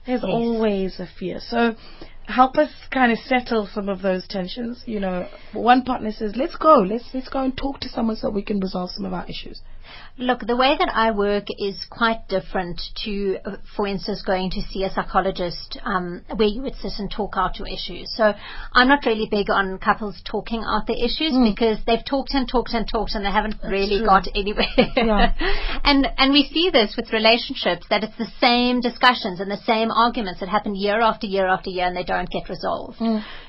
There's 0.06 0.22
Yes. 0.22 0.30
always 0.32 1.00
a 1.00 1.06
fear. 1.06 1.38
So 1.40 1.74
help 2.26 2.56
us 2.56 2.70
kind 2.90 3.12
of 3.12 3.18
settle 3.18 3.66
some 3.66 3.88
of 3.88 4.02
those 4.02 4.26
tensions. 4.28 4.82
You 4.86 5.00
know, 5.00 5.28
one 5.52 5.82
partner 5.82 6.12
says, 6.12 6.36
"Let's 6.36 6.56
go. 6.56 6.74
Let's 6.76 7.12
let's 7.14 7.28
go 7.28 7.40
and 7.40 7.56
talk 7.56 7.80
to 7.80 7.88
someone 7.88 8.16
so 8.16 8.30
we 8.30 8.42
can 8.42 8.60
resolve 8.60 8.90
some 8.90 9.04
of 9.04 9.12
our 9.12 9.26
issues." 9.26 9.60
Look, 10.18 10.46
the 10.46 10.56
way 10.56 10.76
that 10.78 10.90
I 10.92 11.10
work 11.10 11.44
is 11.58 11.76
quite 11.90 12.28
different 12.28 12.80
to, 13.04 13.38
for 13.76 13.86
instance, 13.86 14.22
going 14.22 14.50
to 14.50 14.60
see 14.70 14.84
a 14.84 14.90
psychologist 14.90 15.78
um, 15.84 16.22
where 16.36 16.48
you 16.48 16.62
would 16.62 16.74
sit 16.76 16.92
and 16.98 17.10
talk 17.10 17.32
out 17.36 17.58
your 17.58 17.66
issues. 17.66 18.12
So 18.14 18.32
I'm 18.74 18.88
not 18.88 19.06
really 19.06 19.26
big 19.30 19.48
on 19.50 19.78
couples 19.78 20.20
talking 20.24 20.64
out 20.66 20.86
their 20.86 21.02
issues 21.02 21.32
because 21.42 21.78
they've 21.86 22.04
talked 22.04 22.34
and 22.34 22.46
talked 22.46 22.74
and 22.74 22.86
talked 22.86 23.14
and 23.14 23.24
they 23.24 23.30
haven't 23.30 23.56
really 23.64 23.98
true. 23.98 24.06
got 24.06 24.28
anywhere. 24.34 24.66
Yeah. 24.76 25.32
and 25.84 26.06
and 26.18 26.32
we 26.32 26.48
see 26.52 26.70
this 26.70 26.94
with 26.96 27.12
relationships 27.12 27.86
that 27.88 28.04
it's 28.04 28.16
the 28.18 28.30
same 28.40 28.80
discussions 28.80 29.40
and 29.40 29.50
the 29.50 29.62
same 29.64 29.90
arguments 29.90 30.40
that 30.40 30.48
happen 30.48 30.74
year 30.74 31.00
after 31.00 31.26
year 31.26 31.46
after 31.46 31.70
year 31.70 31.86
and 31.86 31.96
they 31.96 32.04
don't 32.04 32.28
get 32.30 32.48
resolved. 32.48 32.98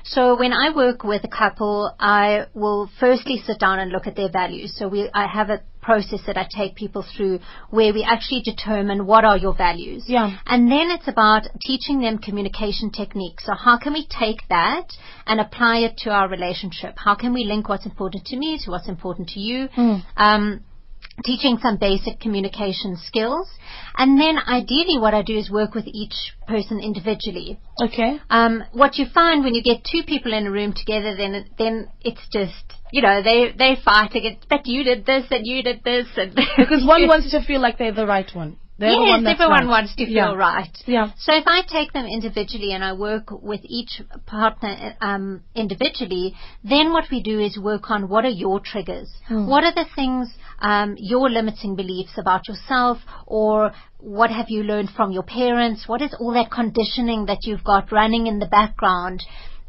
So 0.04 0.38
when 0.38 0.52
I 0.52 0.74
work 0.74 1.04
with 1.04 1.24
a 1.24 1.28
couple, 1.28 1.94
I 2.00 2.46
will 2.54 2.90
firstly 3.00 3.42
sit 3.46 3.58
down 3.58 3.78
and 3.78 3.90
look 3.90 4.06
at 4.06 4.16
their 4.16 4.30
values. 4.30 4.74
So 4.76 4.88
we, 4.88 5.10
I 5.14 5.26
have 5.26 5.50
a 5.50 5.60
process 5.84 6.20
that 6.26 6.36
I 6.36 6.46
take 6.50 6.74
people 6.74 7.04
through 7.16 7.40
where 7.70 7.92
we 7.92 8.02
actually 8.02 8.42
determine 8.42 9.06
what 9.06 9.24
are 9.24 9.36
your 9.36 9.54
values. 9.54 10.04
Yeah. 10.06 10.36
And 10.46 10.70
then 10.70 10.90
it's 10.90 11.08
about 11.08 11.42
teaching 11.60 12.00
them 12.00 12.18
communication 12.18 12.90
techniques. 12.90 13.44
So 13.44 13.54
how 13.54 13.78
can 13.78 13.92
we 13.92 14.06
take 14.06 14.48
that 14.48 14.86
and 15.26 15.40
apply 15.40 15.78
it 15.78 15.98
to 15.98 16.10
our 16.10 16.28
relationship? 16.28 16.94
How 16.96 17.14
can 17.14 17.34
we 17.34 17.44
link 17.44 17.68
what's 17.68 17.86
important 17.86 18.24
to 18.26 18.36
me 18.36 18.58
to 18.64 18.70
what's 18.70 18.88
important 18.88 19.28
to 19.30 19.40
you? 19.40 19.68
Um, 20.16 20.64
teaching 21.22 21.58
some 21.62 21.76
basic 21.76 22.18
communication 22.18 22.96
skills. 22.96 23.48
And 23.96 24.18
then 24.18 24.36
ideally 24.38 24.98
what 24.98 25.14
I 25.14 25.22
do 25.22 25.36
is 25.38 25.50
work 25.50 25.74
with 25.74 25.86
each 25.86 26.14
person 26.48 26.80
individually. 26.80 27.60
Okay. 27.80 28.18
Um, 28.30 28.64
what 28.72 28.96
you 28.96 29.06
find 29.12 29.44
when 29.44 29.54
you 29.54 29.62
get 29.62 29.84
two 29.84 30.02
people 30.06 30.32
in 30.32 30.46
a 30.46 30.50
room 30.50 30.72
together, 30.72 31.14
then 31.16 31.46
then 31.58 31.88
it's 32.00 32.26
just 32.32 32.74
you 32.94 33.02
know 33.02 33.22
they 33.28 33.52
they 33.58 33.72
fighting 33.84 34.24
it. 34.24 34.46
But 34.48 34.66
you 34.66 34.84
did 34.84 35.04
this 35.04 35.24
and 35.30 35.44
you 35.44 35.62
did 35.62 35.82
this 35.82 36.06
and 36.16 36.34
Because 36.56 36.84
one 36.86 37.08
wants 37.14 37.30
to 37.32 37.42
feel 37.42 37.60
like 37.60 37.76
they're 37.78 37.98
the 38.02 38.06
right 38.06 38.30
one. 38.34 38.56
They're 38.78 38.90
yes, 38.90 39.08
one 39.08 39.26
everyone 39.26 39.66
right. 39.66 39.74
wants 39.76 39.94
to 39.96 40.04
feel 40.06 40.14
Yeah. 40.14 40.34
right. 40.34 40.76
Yeah. 40.86 41.10
So 41.16 41.32
if 41.40 41.44
I 41.46 41.62
take 41.62 41.92
them 41.92 42.06
individually 42.06 42.72
and 42.72 42.82
I 42.84 42.92
work 42.92 43.30
with 43.30 43.60
each 43.64 44.02
partner 44.26 44.96
um, 45.00 45.42
individually, 45.54 46.34
then 46.64 46.92
what 46.92 47.04
we 47.10 47.20
do 47.22 47.38
is 47.38 47.56
work 47.56 47.90
on 47.90 48.08
what 48.08 48.24
are 48.24 48.36
your 48.44 48.58
triggers? 48.60 49.08
What 49.28 49.62
are 49.64 49.74
the 49.74 49.86
things, 49.94 50.34
um, 50.58 50.96
your 50.98 51.30
limiting 51.30 51.76
beliefs 51.76 52.18
about 52.18 52.48
yourself 52.48 52.98
or 53.26 53.72
what 53.98 54.30
have 54.30 54.50
you 54.50 54.64
learned 54.64 54.90
from 54.96 55.12
your 55.12 55.22
parents? 55.22 55.84
What 55.86 56.02
is 56.02 56.14
all 56.18 56.34
that 56.34 56.50
conditioning 56.50 57.26
that 57.26 57.46
you've 57.46 57.64
got 57.64 57.92
running 57.92 58.26
in 58.26 58.38
the 58.40 58.46
background 58.46 59.22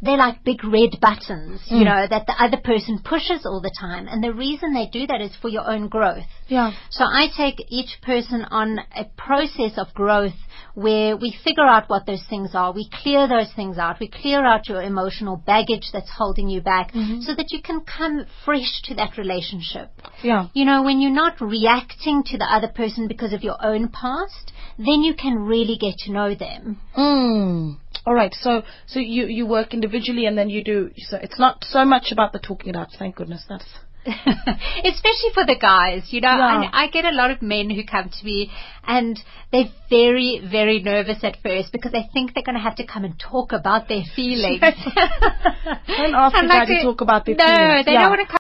they're 0.06 0.18
like 0.18 0.44
big 0.44 0.64
red 0.64 0.92
buttons, 1.02 1.62
you 1.68 1.78
Mm. 1.82 1.86
know, 1.86 2.08
that 2.08 2.26
the 2.28 2.36
other 2.42 2.58
person 2.58 3.00
pushes 3.04 3.46
all 3.46 3.60
the 3.62 3.72
time. 3.80 4.08
And 4.08 4.24
the 4.24 4.34
reason 4.34 4.74
they 4.74 4.88
do 4.88 5.08
that 5.08 5.22
is 5.22 5.36
for 5.42 5.50
your 5.50 5.70
own 5.70 5.88
growth. 5.88 6.26
Yeah. 6.48 6.72
So 6.90 7.04
I 7.06 7.28
take 7.36 7.56
each 7.70 8.00
person 8.02 8.46
on 8.52 8.80
a 8.96 9.06
process 9.18 9.78
of 9.78 9.94
growth 9.94 10.34
where 10.76 11.16
we 11.18 11.32
figure 11.44 11.66
out 11.66 11.90
what 11.90 12.06
those 12.06 12.24
things 12.30 12.52
are. 12.54 12.72
We 12.72 12.90
clear 13.02 13.28
those 13.28 13.52
things 13.56 13.78
out. 13.78 14.00
We 14.00 14.08
clear 14.10 14.46
out 14.46 14.68
your 14.68 14.82
emotional 14.82 15.38
baggage 15.38 15.90
that's 15.92 16.10
holding 16.10 16.50
you 16.50 16.62
back 16.62 16.92
Mm-hmm. 16.94 17.22
so 17.22 17.34
that 17.36 17.52
you 17.52 17.62
can 17.62 17.82
come 17.82 18.26
fresh 18.46 18.82
to 18.84 18.96
that 18.96 19.18
relationship. 19.18 19.90
Yeah. 20.22 20.48
You 20.54 20.66
know, 20.66 20.84
when 20.84 21.02
you're 21.02 21.12
not 21.12 21.42
reacting 21.42 22.24
to 22.26 22.38
the 22.38 22.46
other 22.46 22.68
person 22.68 23.08
because 23.08 23.34
of 23.34 23.44
your 23.44 23.58
own 23.66 23.88
past, 23.90 24.52
then 24.78 25.02
you 25.02 25.14
can 25.16 25.36
really 25.40 25.78
get 25.78 25.96
to 26.00 26.12
know 26.12 26.36
them. 26.36 26.80
Mm. 26.98 27.78
All 28.06 28.14
right. 28.14 28.34
So 28.34 28.62
so 28.86 29.00
you 29.00 29.26
you 29.26 29.46
work 29.48 29.74
individually 29.74 30.26
and 30.26 30.38
then 30.38 30.50
you 30.50 30.64
do. 30.64 30.92
So 30.98 31.18
it's 31.18 31.40
not 31.40 31.64
so 31.64 31.86
much 31.86 32.12
about 32.12 32.34
the 32.34 32.40
talking 32.40 32.70
it 32.70 32.76
out. 32.76 32.90
Thank 32.98 33.16
goodness. 33.16 33.46
That's 33.50 33.66
Especially 34.06 35.32
for 35.34 35.46
the 35.48 35.58
guys, 35.60 36.04
you 36.12 36.22
know, 36.22 36.30
Yeah. 36.30 36.70
I, 36.72 36.84
I 36.84 36.88
get 36.90 37.06
a 37.06 37.12
lot 37.12 37.32
of 37.32 37.42
men 37.42 37.72
who 37.72 37.84
come 37.84 38.10
to 38.10 38.24
me 38.26 38.52
and 38.86 39.20
they're 39.52 39.72
very, 39.90 40.42
very 40.48 40.80
nervous 40.80 41.24
at 41.24 41.38
first 41.42 41.72
because 41.72 41.92
they 41.92 42.08
think 42.14 42.36
they're 42.36 42.44
going 42.44 42.54
to 42.54 42.62
have 42.62 42.76
to 42.76 42.86
come 42.86 43.04
and 43.04 43.20
talk 43.20 43.52
about 43.52 43.88
their 43.88 44.04
feelings. 44.16 44.62
Don't 44.62 46.14
ask 46.14 46.36
I'm 46.36 46.46
a 46.46 46.48
guy 46.48 46.60
like, 46.60 46.68
to 46.68 46.84
talk 46.84 47.02
about 47.02 47.26
their 47.26 47.34
no, 47.36 47.46
feelings. 47.46 47.86
they 47.86 47.94
Yeah. 47.94 48.02
don't 48.02 48.10
want 48.12 48.22
to 48.22 48.32